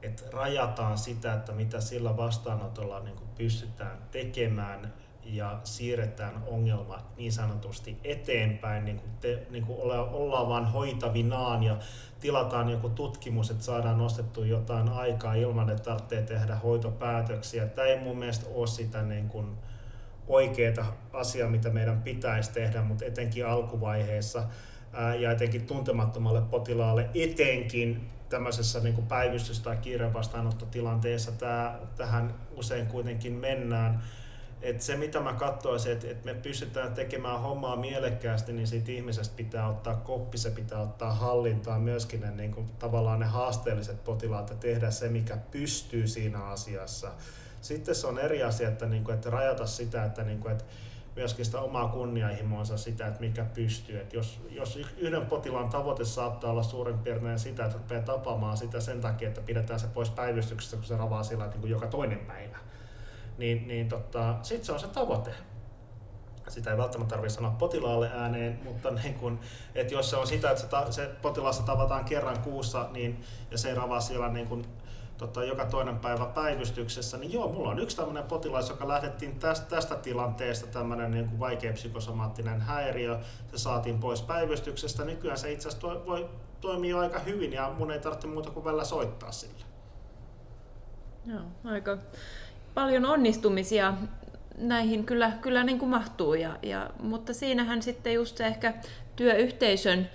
että 0.08 0.24
rajataan 0.32 0.98
sitä, 0.98 1.34
että 1.34 1.52
mitä 1.52 1.82
sillä 1.82 2.18
vastaanotolla 2.18 3.00
niin 3.00 3.16
kuin 3.16 3.30
pystytään 3.38 3.98
tekemään 4.12 4.94
ja 5.24 5.60
siirretään 5.64 6.44
ongelma 6.48 7.00
niin 7.18 7.32
sanotusti 7.32 7.98
eteenpäin, 8.04 8.86
niin 8.86 9.00
kuin, 9.00 9.12
te, 9.22 9.48
niin 9.50 9.66
kuin 9.66 9.80
olla, 9.80 10.04
ollaan 10.04 10.50
vaan 10.50 10.72
hoitavinaan 10.72 11.64
ja 11.64 11.78
tilataan 12.20 12.70
joku 12.70 12.90
tutkimus, 12.90 13.52
että 13.52 13.64
saadaan 13.64 13.98
nostettua 13.98 14.46
jotain 14.46 14.90
aikaa 14.90 15.34
ilman, 15.34 15.70
että 15.70 15.84
tarvitsee 15.84 16.22
tehdä 16.22 16.56
hoitopäätöksiä. 16.56 17.66
Tämä 17.66 17.88
ei 17.88 18.00
mun 18.00 18.18
mielestä 18.18 18.50
ole 18.54 18.68
sitä 18.68 19.02
niin 19.02 19.30
kuin, 19.30 19.58
oikeaa 20.28 20.94
asiaa, 21.14 21.50
mitä 21.50 21.70
meidän 21.70 22.02
pitäisi 22.02 22.52
tehdä, 22.52 22.82
mutta 22.82 23.06
etenkin 23.06 23.48
alkuvaiheessa 23.48 24.44
ja 25.20 25.32
etenkin 25.32 25.66
tuntemattomalle 25.66 26.42
potilaalle, 26.42 27.10
etenkin 27.16 28.10
tämmöisessä 28.30 28.80
niin 28.80 29.08
päivystys- 29.08 29.60
tai 29.60 29.78
kiirevastaanottotilanteessa 29.78 31.32
tämä, 31.32 31.80
tähän 31.98 32.34
usein 32.56 32.88
kuitenkin 32.88 33.34
mennään. 33.34 34.04
Et 34.62 34.82
se 34.82 34.98
mitä 34.98 35.20
mä 35.20 35.34
katsoisin, 35.34 35.92
että 35.92 36.08
et 36.08 36.26
me 36.26 36.34
pystytään 36.34 36.94
tekemään 36.94 37.42
hommaa 37.42 37.76
mielekkäästi, 37.76 38.54
niin 38.54 38.68
siitä 38.68 38.92
ihmisestä 38.92 39.36
pitää 39.38 39.70
ottaa 39.70 39.96
koppi, 39.96 40.38
se 40.38 40.52
pitää 40.52 40.80
ottaa 40.80 41.14
hallintaan 41.14 41.82
myöskin 41.82 42.22
ne, 42.22 42.32
niin 42.32 42.52
kuin, 42.52 42.70
tavallaan 42.80 43.20
ne 43.20 43.26
haasteelliset 43.26 44.04
potilaat 44.04 44.50
ja 44.50 44.56
tehdä 44.56 44.92
se, 44.92 45.10
mikä 45.10 45.38
pystyy 45.52 46.08
siinä 46.08 46.44
asiassa. 46.44 47.12
Sitten 47.62 47.96
se 47.96 48.08
on 48.08 48.20
eri 48.20 48.44
asia, 48.44 48.70
että, 48.70 48.86
niin 48.86 49.04
kuin, 49.04 49.16
että 49.16 49.30
rajata 49.30 49.66
sitä, 49.66 50.04
että, 50.04 50.24
niin 50.24 50.40
kuin, 50.40 50.52
että 50.52 50.64
myöskin 51.18 51.46
sitä 51.46 51.60
omaa 51.60 51.88
kunnianhimoansa 51.88 52.78
sitä, 52.78 53.08
että 53.08 53.20
mikä 53.20 53.46
pystyy. 53.54 54.00
Että 54.00 54.16
jos, 54.16 54.40
jos 54.50 54.80
yhden 54.98 55.26
potilaan 55.26 55.70
tavoite 55.70 56.06
saattaa 56.06 56.52
olla 56.52 56.64
suurin 56.64 57.00
piirtein 57.00 57.40
sitä, 57.40 57.66
että 57.66 57.78
rupeaa 57.78 58.02
tapaamaan 58.02 58.58
sitä 58.58 58.80
sen 58.80 59.02
takia, 59.02 59.28
että 59.28 59.42
pidetään 59.42 59.80
se 59.80 59.88
pois 59.88 60.10
päivystyksestä, 60.10 60.76
kun 60.76 60.86
se 60.86 60.98
ravaa 60.98 61.24
sillä 61.24 61.48
niin 61.48 61.60
kuin 61.60 61.72
joka 61.72 61.88
toinen 61.88 62.20
päivä, 62.20 62.58
niin, 63.38 63.68
niin 63.68 63.90
tota, 63.90 64.36
sitten 64.42 64.66
se 64.66 64.72
on 64.72 64.80
se 64.80 64.88
tavoite. 64.88 65.32
Sitä 66.48 66.72
ei 66.72 66.78
välttämättä 66.78 67.16
tarvitse 67.16 67.36
sanoa 67.36 67.52
potilaalle 67.52 68.12
ääneen, 68.14 68.60
mutta 68.64 68.92
niin 68.92 69.14
kun, 69.14 69.40
että 69.76 69.94
jos 69.94 70.10
se 70.10 70.16
on 70.16 70.28
sitä, 70.28 70.50
että 70.52 70.62
se, 70.62 70.68
ta, 70.68 70.92
se 70.92 71.10
potilaassa 71.22 71.64
tavataan 71.64 72.06
kerran 72.06 72.40
kuussa 72.40 72.90
niin, 72.92 73.24
ja 73.52 73.58
se 73.58 73.74
ravaa 73.74 74.00
siellä 74.00 74.30
niin 74.30 74.48
kun, 74.48 74.66
tota, 75.18 75.44
joka 75.44 75.66
toinen 75.66 76.00
päivä 76.00 76.26
päivystyksessä, 76.26 77.18
niin 77.18 77.34
joo, 77.34 77.54
mulla 77.54 77.70
on 77.70 77.80
yksi 77.80 77.98
tämmöinen 77.98 78.24
potilas, 78.24 78.70
joka 78.70 78.88
lähdettiin 78.88 79.40
tästä, 79.40 79.66
tästä 79.70 79.96
tilanteesta, 79.96 80.68
tämmöinen 80.68 81.12
niin 81.12 81.30
kuin 81.30 81.40
vaikea 81.40 81.74
psykosomaattinen 81.74 82.62
häiriö, 82.62 83.20
se 83.52 83.58
saatiin 83.58 84.00
pois 84.00 84.22
päivystyksestä. 84.22 85.06
Nykyään 85.06 85.38
se 85.38 85.52
itse 85.52 85.68
asiassa 85.68 86.06
voi 86.06 86.30
toimia 86.62 87.00
aika 87.00 87.20
hyvin 87.20 87.54
ja 87.54 87.74
mun 87.78 87.92
ei 87.92 88.00
tarvitse 88.00 88.28
muuta 88.28 88.50
kuin 88.50 88.66
välillä 88.66 88.84
soittaa 88.84 89.32
sille. 89.32 89.66
Joo, 91.26 91.42
aika 91.64 91.98
paljon 92.74 93.06
onnistumisia 93.06 93.94
näihin 94.58 95.06
kyllä, 95.06 95.32
kyllä 95.42 95.64
niin 95.64 95.80
kuin 95.80 95.90
mahtuu, 95.90 96.34
ja, 96.34 96.58
ja, 96.62 96.90
mutta 97.00 97.34
siinähän 97.34 97.82
sitten 97.82 98.14
just 98.14 98.38
se 98.38 98.48
ehkä 98.48 98.74
työyhteisön 99.16 100.10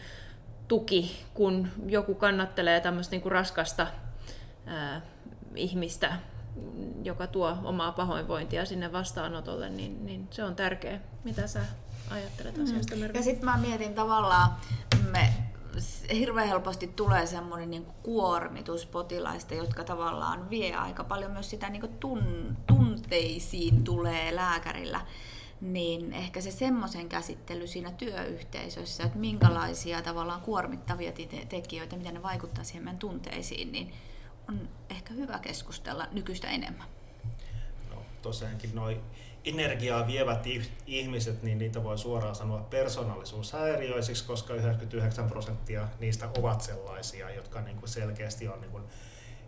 tuki, 0.68 1.24
kun 1.34 1.68
joku 1.86 2.14
kannattelee 2.14 2.80
tämmöistä 2.80 3.10
niin 3.10 3.22
kuin 3.22 3.32
raskasta 3.32 3.86
ää, 4.66 5.02
ihmistä, 5.54 6.18
joka 7.02 7.26
tuo 7.26 7.56
omaa 7.64 7.92
pahoinvointia 7.92 8.64
sinne 8.64 8.92
vastaanotolle, 8.92 9.70
niin, 9.70 10.06
niin 10.06 10.28
se 10.30 10.44
on 10.44 10.56
tärkeä. 10.56 11.00
Mitä 11.24 11.46
sä 11.46 11.60
ajattelet 12.10 12.56
mm. 12.56 12.64
asiasta, 12.64 12.96
Mervi? 12.96 13.18
Ja 13.18 13.24
sitten 13.24 13.44
mä 13.44 13.58
mietin 13.58 13.94
tavallaan, 13.94 14.56
me 15.10 15.32
hirveän 16.12 16.48
helposti 16.48 16.86
tulee 16.86 17.26
semmoinen 17.26 17.70
niin 17.70 17.86
kuormitus 18.02 18.86
potilaista, 18.86 19.54
jotka 19.54 19.84
tavallaan 19.84 20.50
vie 20.50 20.74
aika 20.74 21.04
paljon 21.04 21.30
myös 21.30 21.50
sitä 21.50 21.70
niin 21.70 21.98
tun, 22.00 22.56
tunteisiin 22.66 23.84
tulee 23.84 24.36
lääkärillä 24.36 25.00
niin 25.62 26.12
ehkä 26.12 26.40
se 26.40 26.50
semmoisen 26.50 27.08
käsittely 27.08 27.66
siinä 27.66 27.90
työyhteisössä, 27.90 29.04
että 29.04 29.18
minkälaisia 29.18 30.02
tavallaan 30.02 30.40
kuormittavia 30.40 31.12
tekijöitä, 31.48 31.96
miten 31.96 32.14
ne 32.14 32.22
vaikuttaa 32.22 32.64
siihen 32.64 32.84
meidän 32.84 32.98
tunteisiin, 32.98 33.72
niin 33.72 33.92
on 34.48 34.68
ehkä 34.90 35.14
hyvä 35.14 35.38
keskustella 35.38 36.06
nykyistä 36.12 36.48
enemmän. 36.48 36.86
No, 37.90 38.02
tosiaankin 38.22 38.74
noin 38.74 39.00
energiaa 39.44 40.06
vievät 40.06 40.46
ihmiset, 40.86 41.42
niin 41.42 41.58
niitä 41.58 41.84
voi 41.84 41.98
suoraan 41.98 42.34
sanoa 42.34 42.60
persoonallisuushäiriöisiksi, 42.60 44.24
koska 44.24 44.54
99 44.54 45.28
prosenttia 45.28 45.88
niistä 46.00 46.28
ovat 46.38 46.60
sellaisia, 46.60 47.30
jotka 47.30 47.60
niin 47.60 47.76
kuin 47.76 47.88
selkeästi 47.88 48.48
on 48.48 48.60
niin 48.60 48.70
kuin 48.70 48.84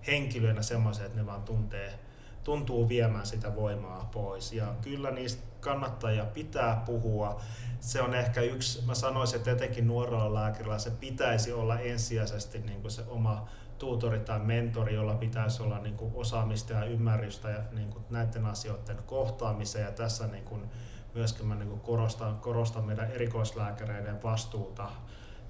henkilöinä 0.06 0.62
että 1.04 1.18
ne 1.18 1.26
vaan 1.26 1.42
tuntee, 1.42 1.98
tuntuu 2.44 2.88
viemään 2.88 3.26
sitä 3.26 3.56
voimaa 3.56 4.08
pois. 4.12 4.52
Ja 4.52 4.74
kyllä 4.80 5.10
niistä 5.10 5.42
kannattaa 5.60 6.10
ja 6.10 6.24
pitää 6.24 6.82
puhua. 6.86 7.40
Se 7.80 8.02
on 8.02 8.14
ehkä 8.14 8.40
yksi, 8.40 8.86
mä 8.86 8.94
sanoisin, 8.94 9.36
että 9.36 9.50
etenkin 9.50 9.86
nuorella 9.86 10.34
lääkärillä 10.34 10.78
se 10.78 10.90
pitäisi 10.90 11.52
olla 11.52 11.78
ensisijaisesti 11.78 12.58
niin 12.58 12.80
kuin 12.80 12.90
se 12.90 13.02
oma 13.08 13.48
tuutori 13.78 14.20
tai 14.20 14.38
mentori, 14.38 14.94
jolla 14.94 15.14
pitäisi 15.14 15.62
olla 15.62 15.78
niin 15.78 15.96
kuin 15.96 16.12
osaamista 16.14 16.72
ja 16.72 16.84
ymmärrystä 16.84 17.50
ja 17.50 17.60
niin 17.72 17.90
kuin 17.90 18.04
näiden 18.10 18.46
asioiden 18.46 18.96
kohtaamiseen. 19.06 19.84
Ja 19.84 19.92
tässä 19.92 20.26
niin 20.26 20.44
kuin 20.44 20.70
myöskin 21.14 21.46
mä 21.46 21.54
niin 21.54 21.68
kuin 21.68 21.80
korostan, 21.80 22.36
korostan 22.36 22.84
meidän 22.84 23.10
erikoislääkäreiden 23.10 24.22
vastuuta 24.22 24.90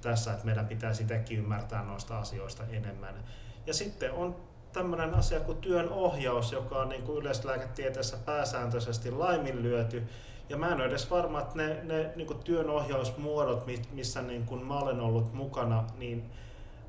tässä, 0.01 0.33
että 0.33 0.45
meidän 0.45 0.67
pitäisi 0.67 1.03
itsekin 1.03 1.39
ymmärtää 1.39 1.85
noista 1.85 2.19
asioista 2.19 2.65
enemmän. 2.67 3.25
Ja 3.67 3.75
sitten 3.75 4.13
on 4.13 4.37
tämmöinen 4.75 5.15
asia 5.15 5.41
kuin 5.41 5.59
työn 5.59 5.89
ohjaus, 5.89 6.53
joka 6.53 6.79
on 6.79 6.89
niin 6.89 7.03
kuin 7.03 7.19
yleislääketieteessä 7.19 8.17
pääsääntöisesti 8.17 9.11
laiminlyöty. 9.11 10.03
Ja 10.49 10.57
mä 10.57 10.69
en 10.69 10.75
ole 10.75 10.85
edes 10.85 11.11
varma, 11.11 11.41
että 11.41 11.57
ne, 11.57 11.81
ne 11.83 12.11
niin 12.17 12.27
kuin 12.27 12.39
työnohjausmuodot, 12.39 13.67
missä 13.93 14.23
niin 14.23 14.47
kuin 14.47 14.67
mä 14.67 14.79
olen 14.79 15.01
ollut 15.01 15.33
mukana, 15.33 15.85
niin 15.99 16.31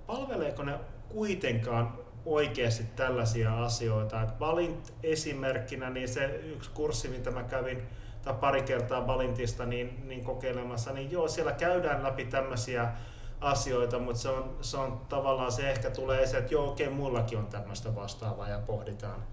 palveleeko 0.08 0.64
ne 0.64 0.80
kuitenkaan 1.10 1.94
oikeasti 2.26 2.84
tällaisia 2.96 3.64
asioita. 3.66 4.22
Et 4.22 4.40
Balint 4.40 4.94
esimerkkinä, 5.04 5.90
niin 5.90 6.08
se 6.08 6.26
yksi 6.26 6.70
kurssi, 6.74 7.08
mitä 7.08 7.32
mä 7.32 7.44
kävin 7.44 7.84
tai 8.24 8.34
pari 8.34 8.62
kertaa 8.62 9.02
Balintista 9.02 9.66
niin, 9.66 10.08
niin 10.08 10.24
kokeilemassa, 10.24 10.94
niin 10.94 11.12
joo, 11.12 11.28
siellä 11.28 11.52
käydään 11.52 12.04
läpi 12.04 12.26
tämmöisiä 12.26 12.92
asioita, 13.46 14.00
mutta 14.00 14.22
se 14.22 14.30
on, 14.30 14.58
se 14.62 14.78
on 14.78 15.02
tavallaan 15.10 15.52
se 15.52 15.70
ehkä 15.72 15.90
tulee 15.90 16.24
esiin, 16.24 16.40
että 16.40 16.54
joo, 16.54 16.72
okei, 16.72 16.90
mullakin 16.90 17.38
on 17.38 17.48
tämmöistä 17.48 17.96
vastaavaa 17.96 18.50
ja 18.50 18.60
pohditaan 18.60 19.24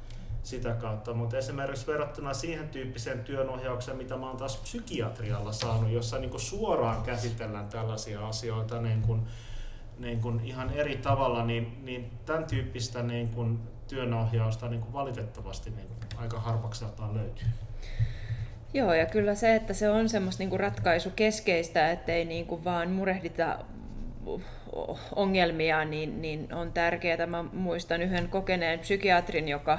sitä 0.42 0.72
kautta. 0.72 1.14
Mutta 1.14 1.38
esimerkiksi 1.38 1.86
verrattuna 1.86 2.34
siihen 2.34 2.68
tyyppiseen 2.68 3.24
työnohjaukseen, 3.24 3.96
mitä 3.96 4.16
mä 4.16 4.28
oon 4.28 4.36
taas 4.36 4.56
psykiatrialla 4.56 5.52
saanut, 5.52 5.90
jossa 5.90 6.18
niin 6.18 6.40
suoraan 6.40 7.02
käsitellään 7.02 7.68
tällaisia 7.68 8.28
asioita 8.28 8.80
niin 8.80 9.02
kuin, 9.02 9.22
niin 9.98 10.20
kuin 10.20 10.40
ihan 10.44 10.70
eri 10.70 10.96
tavalla, 10.96 11.44
niin, 11.44 11.78
niin 11.82 12.10
tämän 12.26 12.44
tyyppistä 12.44 13.02
niin 13.02 13.28
kuin 13.28 13.60
työnohjausta 13.88 14.68
niin 14.68 14.80
kuin 14.80 14.92
valitettavasti 14.92 15.70
niin 15.70 15.88
kuin 15.88 15.98
aika 16.16 16.40
harvakseltaan 16.40 17.14
löytyy. 17.14 17.46
Joo, 18.74 18.94
ja 18.94 19.06
kyllä 19.06 19.34
se, 19.34 19.54
että 19.54 19.74
se 19.74 19.90
on 19.90 20.08
semmoista 20.08 20.44
niin 20.44 20.60
ratkaisukeskeistä, 20.60 21.90
ettei 21.90 22.24
niin 22.24 22.46
kuin 22.46 22.64
vaan 22.64 22.90
murehdita 22.90 23.58
ongelmia, 25.16 25.84
niin, 25.84 26.22
niin 26.22 26.54
on 26.54 26.72
tärkeää. 26.72 27.26
Mä 27.26 27.42
muistan 27.42 28.02
yhden 28.02 28.28
kokeneen 28.28 28.78
psykiatrin, 28.78 29.48
joka 29.48 29.78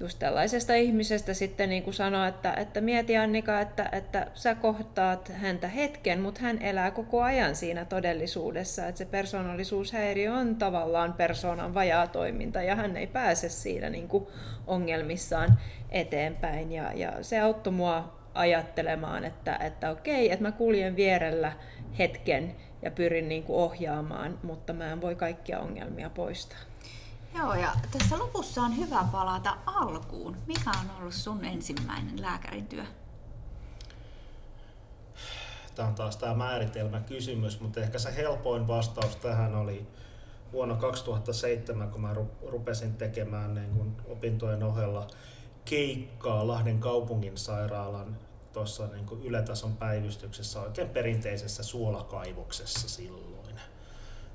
just 0.00 0.18
tällaisesta 0.18 0.74
ihmisestä 0.74 1.34
sitten 1.34 1.68
niin 1.68 1.82
kuin 1.82 1.94
sanoi, 1.94 2.28
että, 2.28 2.52
että 2.52 2.80
mieti 2.80 3.16
Annika, 3.16 3.60
että, 3.60 3.88
että 3.92 4.26
sä 4.34 4.54
kohtaat 4.54 5.28
häntä 5.28 5.68
hetken, 5.68 6.20
mutta 6.20 6.40
hän 6.40 6.62
elää 6.62 6.90
koko 6.90 7.22
ajan 7.22 7.56
siinä 7.56 7.84
todellisuudessa, 7.84 8.86
että 8.86 8.98
se 8.98 9.04
persoonallisuushäiriö 9.04 10.34
on 10.34 10.56
tavallaan 10.56 11.12
persoonan 11.12 11.74
vajaa 11.74 12.06
toiminta 12.06 12.62
ja 12.62 12.76
hän 12.76 12.96
ei 12.96 13.06
pääse 13.06 13.48
siinä 13.48 13.90
niin 13.90 14.08
kuin 14.08 14.26
ongelmissaan 14.66 15.58
eteenpäin 15.90 16.72
ja, 16.72 16.92
ja 16.92 17.12
se 17.22 17.40
auttoi 17.40 17.72
mua 17.72 18.20
ajattelemaan, 18.34 19.24
että, 19.24 19.56
että 19.56 19.90
okei, 19.90 20.32
että 20.32 20.42
mä 20.42 20.52
kuljen 20.52 20.96
vierellä 20.96 21.52
hetken 21.98 22.54
ja 22.82 22.90
pyrin 22.90 23.28
niin 23.28 23.42
kuin 23.42 23.56
ohjaamaan, 23.56 24.38
mutta 24.42 24.72
mä 24.72 24.86
en 24.86 25.00
voi 25.00 25.14
kaikkia 25.14 25.60
ongelmia 25.60 26.10
poistaa. 26.10 26.58
Joo, 27.38 27.54
ja 27.54 27.72
tässä 27.90 28.18
lopussa 28.18 28.62
on 28.62 28.76
hyvä 28.76 29.04
palata 29.12 29.56
alkuun. 29.66 30.36
Mikä 30.46 30.70
on 30.70 30.96
ollut 30.98 31.14
sun 31.14 31.44
ensimmäinen 31.44 32.22
lääkärin 32.22 32.66
työ? 32.66 32.84
Tämä 35.74 35.88
on 35.88 35.94
taas 35.94 36.16
tämä 36.16 36.34
määritelmä 36.34 37.00
kysymys, 37.00 37.60
mutta 37.60 37.80
ehkä 37.80 37.98
se 37.98 38.16
helpoin 38.16 38.68
vastaus 38.68 39.16
tähän 39.16 39.54
oli 39.54 39.86
vuonna 40.52 40.76
2007, 40.76 41.90
kun 41.90 42.00
mä 42.00 42.14
rupesin 42.46 42.94
tekemään 42.94 43.54
niin 43.54 43.70
kun 43.70 43.96
opintojen 44.08 44.62
ohella 44.62 45.06
keikkaa 45.64 46.46
Lahden 46.46 46.78
kaupungin 46.78 47.38
sairaalan 47.38 48.16
tuossa 48.52 48.86
niin 48.86 49.22
ylätason 49.24 49.76
päivystyksessä 49.76 50.60
oikein 50.60 50.88
perinteisessä 50.88 51.62
suolakaivoksessa 51.62 52.88
silloin 52.88 53.30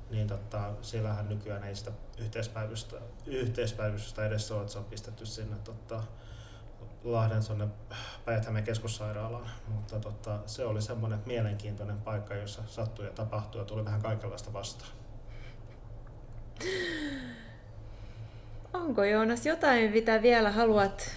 niin 0.10 0.28
tota, 0.28 0.72
siellähän 0.82 1.30
nykyään 1.30 1.64
ei 1.64 1.76
sitä 1.76 1.92
yhteispäivystä, 2.18 2.96
yhteispäivystystä 3.26 4.26
edes 4.26 4.52
ole, 4.52 4.62
että 4.62 4.74
se 4.74 4.80
on 4.80 4.86
pistetty 4.86 5.26
sinne 5.26 5.56
tota, 5.64 6.04
Lahden 7.04 7.44
sonne 7.44 7.68
päijät 8.26 8.46
keskussairaalaan, 8.66 9.50
mutta 9.68 10.00
tota, 10.00 10.40
se 10.46 10.66
oli 10.66 10.82
semmoinen 10.82 11.20
mielenkiintoinen 11.26 12.02
paikka, 12.02 12.36
jossa 12.36 12.64
sattui 12.68 13.06
ja 13.06 13.12
tapahtui 13.12 13.62
ja 13.62 13.66
tuli 13.66 13.86
vähän 13.86 14.02
kaikenlaista 14.02 14.54
vastaan. 14.54 14.92
Onko 18.74 19.04
Joonas 19.04 19.46
jotain, 19.46 19.92
mitä 19.92 20.22
vielä 20.22 20.52
haluat 20.52 21.12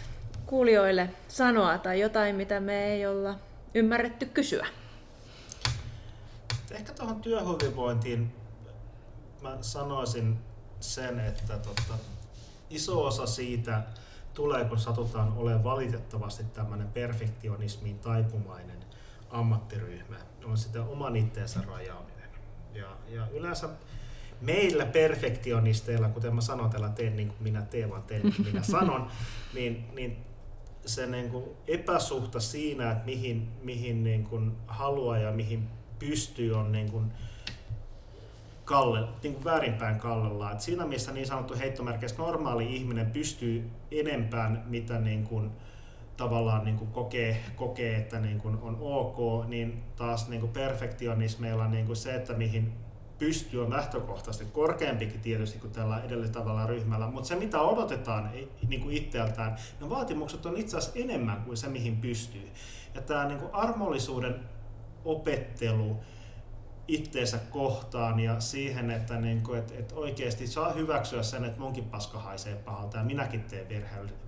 kuulijoille 0.49 1.11
sanoa 1.29 1.79
tai 1.79 2.01
jotain, 2.01 2.37
mitä 2.37 2.61
me 2.61 2.85
ei 2.85 3.07
olla 3.07 3.35
ymmärretty 3.75 4.27
kysyä? 4.27 4.67
Ehkä 6.71 6.93
tuohon 6.93 7.21
työhyvinvointiin 7.21 8.33
mä 9.43 9.59
sanoisin 9.61 10.39
sen, 10.81 11.21
että 11.21 11.59
tota, 11.59 11.95
iso 12.71 13.05
osa 13.05 13.27
siitä 13.27 13.83
tulee, 14.35 14.65
kun 14.65 14.79
satutaan 14.79 15.33
olemaan 15.37 15.65
valitettavasti 15.65 16.45
tämmöinen 16.45 16.89
perfektionismiin 16.89 17.99
taipumainen 17.99 18.79
ammattiryhmä, 19.31 20.17
on 20.45 20.59
sitä 20.59 20.83
oman 20.83 21.17
itteensä 21.17 21.61
rajaaminen. 21.67 22.29
Ja, 22.75 22.97
ja 23.09 23.27
yleensä 23.33 23.69
meillä 24.41 24.87
perfektionisteilla, 24.87 26.09
kuten 26.09 26.35
mä 26.35 26.41
sanon 26.41 26.71
täällä, 26.71 26.89
teen 26.89 27.17
niin 27.17 27.29
kuin 27.29 27.43
minä 27.43 27.63
teen, 27.63 27.91
vaan 27.91 28.03
teen 28.03 28.23
niin 28.23 28.35
kuin 28.37 28.47
minä 28.47 28.63
sanon, 28.63 29.11
niin, 29.55 29.89
niin 29.95 30.28
se 30.89 31.07
niin 31.07 31.31
kuin 31.31 31.45
epäsuhta 31.67 32.41
siinä, 32.41 32.91
että 32.91 33.05
mihin, 33.05 33.49
mihin 33.63 34.05
niin 34.05 34.25
kuin 34.25 34.53
haluaa 34.67 35.19
ja 35.19 35.33
mihin 35.33 35.69
pystyy, 35.99 36.55
on 36.55 36.73
niin 36.73 36.91
kuin 36.91 37.13
kalle, 38.65 39.09
niin 39.23 39.35
kuin 39.35 39.45
väärinpäin 39.45 39.99
kallella. 39.99 40.53
Et 40.53 40.61
siinä 40.61 40.87
missä 40.87 41.13
niin 41.13 41.27
sanottu 41.27 41.55
heittomerkeissä 41.59 42.19
normaali 42.19 42.77
ihminen 42.77 43.11
pystyy 43.11 43.71
enempään, 43.91 44.65
mitä 44.67 44.99
niin 44.99 45.25
kuin, 45.25 45.51
tavallaan 46.17 46.65
niin 46.65 46.77
kuin 46.77 46.91
kokee, 46.91 47.43
kokee, 47.57 47.97
että 47.97 48.21
niin 48.21 48.41
kuin 48.41 48.59
on 48.63 48.77
ok, 48.81 49.49
niin 49.49 49.83
taas 49.97 50.29
niin 50.29 50.41
kuin 50.41 50.53
perfektionismeilla 50.53 51.69
niin 51.69 51.87
kuin 51.87 51.97
se, 51.97 52.15
että 52.15 52.35
mihin 52.35 52.73
pystyy 53.19 53.63
on 53.63 53.71
lähtökohtaisesti 53.71 54.53
korkeampikin 54.53 55.21
tietysti 55.21 55.59
kuin 55.59 55.73
tällä 55.73 56.03
edellyttävällä 56.03 56.67
ryhmällä, 56.67 57.07
mutta 57.07 57.29
se 57.29 57.37
mitä 57.37 57.61
odotetaan 57.61 58.31
niin 58.69 58.81
kuin 58.81 58.97
itseltään, 58.97 59.57
ne 59.81 59.89
vaatimukset 59.89 60.47
on 60.47 60.57
itse 60.57 60.77
asiassa 60.77 60.99
enemmän 60.99 61.43
kuin 61.43 61.57
se 61.57 61.69
mihin 61.69 61.97
pystyy. 61.97 62.49
Ja 62.95 63.01
tämä 63.01 63.25
niin 63.25 63.39
kuin 63.39 63.55
armollisuuden 63.55 64.35
opettelu, 65.05 65.97
itteensä 66.89 67.39
kohtaan 67.39 68.21
ja 68.21 68.41
siihen, 68.41 68.91
että, 68.91 69.21
niin 69.21 69.43
kuin, 69.43 69.59
että, 69.59 69.75
että 69.79 69.95
oikeasti 69.95 70.47
saa 70.47 70.73
hyväksyä 70.73 71.23
sen, 71.23 71.45
että 71.45 71.61
munkin 71.61 71.85
paska 71.85 72.19
haisee 72.19 72.55
pahalta 72.55 72.99
ja 72.99 73.05
minäkin 73.05 73.41
teen 73.41 73.85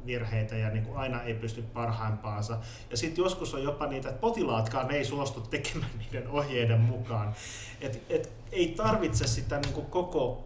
virheitä 0.06 0.56
ja 0.56 0.70
niin 0.70 0.84
kuin 0.84 0.96
aina 0.96 1.22
ei 1.22 1.34
pysty 1.34 1.62
parhaimpaansa. 1.62 2.58
Ja 2.90 2.96
sitten 2.96 3.22
joskus 3.22 3.54
on 3.54 3.62
jopa 3.62 3.86
niitä, 3.86 4.08
että 4.08 4.20
potilaatkaan 4.20 4.90
ei 4.90 5.04
suostu 5.04 5.40
tekemään 5.40 5.90
niiden 5.98 6.28
ohjeiden 6.28 6.80
mukaan. 6.80 7.34
Et, 7.80 8.02
et, 8.08 8.32
ei 8.52 8.74
tarvitse 8.76 9.26
sitä 9.26 9.58
niin 9.58 9.72
kuin 9.72 9.86
koko 9.86 10.44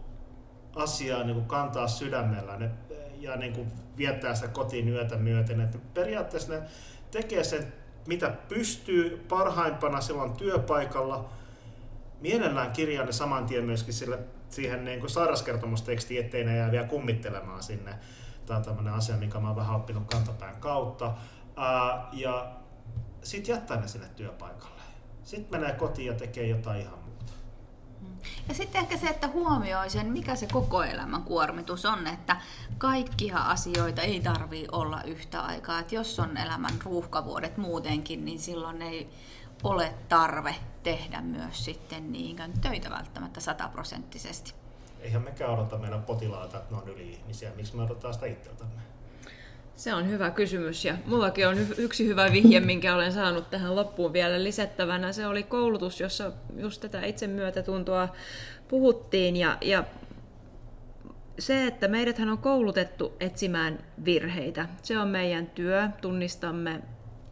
asiaa 0.75 1.23
niin 1.23 1.35
kuin 1.35 1.47
kantaa 1.47 1.87
sydämellä 1.87 2.57
ne, 2.57 2.69
ja 3.19 3.35
niin 3.35 3.53
kuin 3.53 3.71
viettää 3.97 4.35
sitä 4.35 4.47
kotiin 4.47 4.89
yötä 4.89 5.17
myöten. 5.17 5.61
Et 5.61 5.93
periaatteessa 5.93 6.53
ne 6.53 6.61
tekee 7.11 7.43
sen, 7.43 7.73
mitä 8.07 8.29
pystyy 8.29 9.25
parhaimpana 9.29 10.01
silloin 10.01 10.33
työpaikalla– 10.33 11.29
mielellään 12.25 12.71
kirjaan 12.71 13.05
ne 13.05 13.11
saman 13.11 13.45
tien 13.45 13.65
myöskin 13.65 13.93
sille, 13.93 14.19
siihen 14.49 14.85
niin 14.85 14.99
kuin 14.99 15.09
sairauskertomustekstiin, 15.09 16.25
ettei 16.25 16.43
ne 16.43 16.57
jää 16.57 16.71
vielä 16.71 16.87
kummittelemaan 16.87 17.63
sinne. 17.63 17.95
Tämä 18.45 18.57
on 18.57 18.65
tämmöinen 18.65 18.93
asia, 18.93 19.17
mikä 19.17 19.39
mä 19.39 19.47
oon 19.47 19.55
vähän 19.55 19.75
oppinut 19.75 20.03
kantapään 20.11 20.55
kautta. 20.55 21.13
Ää, 21.57 22.07
ja 22.13 22.51
sitten 23.23 23.53
jättää 23.53 23.81
ne 23.81 23.87
sinne 23.87 24.07
työpaikalle. 24.15 24.81
Sitten 25.23 25.59
menee 25.59 25.75
kotiin 25.75 26.07
ja 26.07 26.13
tekee 26.13 26.47
jotain 26.47 26.81
ihan 26.81 26.99
muuta. 26.99 27.33
Ja 28.47 28.53
sitten 28.53 28.81
ehkä 28.81 28.97
se, 28.97 29.07
että 29.07 29.27
huomioi 29.27 29.89
sen, 29.89 30.07
mikä 30.07 30.35
se 30.35 30.47
koko 30.51 30.83
elämän 30.83 31.23
kuormitus 31.23 31.85
on, 31.85 32.07
että 32.07 32.37
kaikkia 32.77 33.37
asioita 33.37 34.01
ei 34.01 34.19
tarvii 34.19 34.67
olla 34.71 35.03
yhtä 35.03 35.41
aikaa. 35.41 35.79
Että 35.79 35.95
jos 35.95 36.19
on 36.19 36.37
elämän 36.37 36.73
ruuhkavuodet 36.83 37.57
muutenkin, 37.57 38.25
niin 38.25 38.39
silloin 38.39 38.81
ei 38.81 39.09
ole 39.65 39.93
tarve 40.09 40.55
tehdä 40.83 41.21
myös 41.21 41.65
sitten 41.65 42.11
niinkään 42.11 42.53
töitä 42.61 42.89
välttämättä 42.89 43.39
sataprosenttisesti. 43.39 44.53
Eihän 44.99 45.21
mekään 45.21 45.51
odota 45.51 45.77
meidän 45.77 46.03
potilaita, 46.03 46.57
että 46.57 46.75
ne 46.75 46.81
on 46.81 46.89
yli-ihmisiä. 46.89 47.51
Miksi 47.55 47.75
me 47.75 47.83
odotetaan 47.83 48.13
sitä 48.13 48.25
itseltämme? 48.25 48.81
Se 49.75 49.93
on 49.93 50.09
hyvä 50.09 50.31
kysymys 50.31 50.85
ja 50.85 50.97
mullakin 51.05 51.47
on 51.47 51.57
yksi 51.77 52.07
hyvä 52.07 52.31
vihje, 52.31 52.59
minkä 52.59 52.95
olen 52.95 53.13
saanut 53.13 53.49
tähän 53.49 53.75
loppuun 53.75 54.13
vielä 54.13 54.43
lisättävänä. 54.43 55.13
Se 55.13 55.27
oli 55.27 55.43
koulutus, 55.43 55.99
jossa 55.99 56.31
just 56.57 56.81
tätä 56.81 57.05
itsemyötätuntoa 57.05 58.09
puhuttiin 58.67 59.35
ja, 59.35 59.57
ja 59.61 59.83
se, 61.39 61.67
että 61.67 61.87
meidäthän 61.87 62.29
on 62.29 62.37
koulutettu 62.37 63.13
etsimään 63.19 63.79
virheitä. 64.05 64.69
Se 64.83 64.99
on 64.99 65.07
meidän 65.07 65.47
työ, 65.47 65.89
tunnistamme 66.01 66.81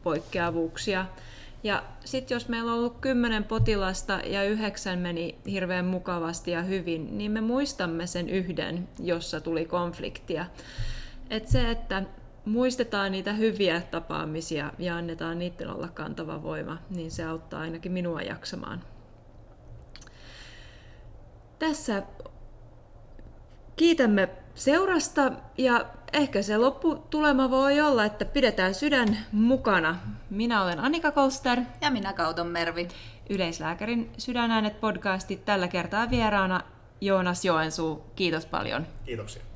poikkeavuuksia. 0.04 1.06
Ja 1.64 1.84
sitten 2.06 2.36
jos 2.36 2.50
meillä 2.50 2.72
on 2.72 2.78
ollut 2.78 2.98
kymmenen 3.02 3.44
potilasta 3.44 4.14
ja 4.14 4.44
yhdeksän 4.44 5.00
meni 5.00 5.40
hirveän 5.48 5.86
mukavasti 5.86 6.52
ja 6.52 6.62
hyvin, 6.62 7.18
niin 7.18 7.32
me 7.32 7.42
muistamme 7.42 8.08
sen 8.08 8.30
yhden, 8.30 8.90
jossa 9.00 9.42
tuli 9.42 9.66
konfliktia. 9.66 10.46
Et 11.30 11.48
se, 11.48 11.72
että 11.72 12.04
muistetaan 12.46 13.12
niitä 13.12 13.34
hyviä 13.34 13.82
tapaamisia 13.82 14.72
ja 14.80 14.96
annetaan 14.96 15.40
niiden 15.40 15.70
olla 15.70 15.88
kantava 15.88 16.44
voima, 16.44 16.78
niin 16.90 17.12
se 17.12 17.24
auttaa 17.24 17.62
ainakin 17.62 17.92
minua 17.92 18.22
jaksamaan. 18.22 18.84
Tässä 21.60 22.04
kiitämme 23.76 24.30
seurasta 24.56 25.32
ja 25.58 25.86
ehkä 26.14 26.42
se 26.42 26.58
lopputulema 26.58 27.50
voi 27.50 27.82
olla, 27.82 28.06
että 28.06 28.26
pidetään 28.26 28.74
sydän 28.74 29.18
mukana. 29.32 30.00
Minä 30.30 30.64
olen 30.64 30.80
Annika 30.80 31.12
Kolster. 31.12 31.60
Ja 31.82 31.92
minä 31.92 32.14
Kauton 32.14 32.48
Mervi. 32.48 32.88
Yleislääkärin 33.30 34.12
Sydänäänet 34.18 34.80
podcastit 34.80 35.46
tällä 35.46 35.68
kertaa 35.68 36.10
vieraana 36.10 36.62
Joonas 37.02 37.46
Joensuu. 37.46 38.04
Kiitos 38.16 38.46
paljon. 38.46 38.88
Kiitoksia. 39.06 39.53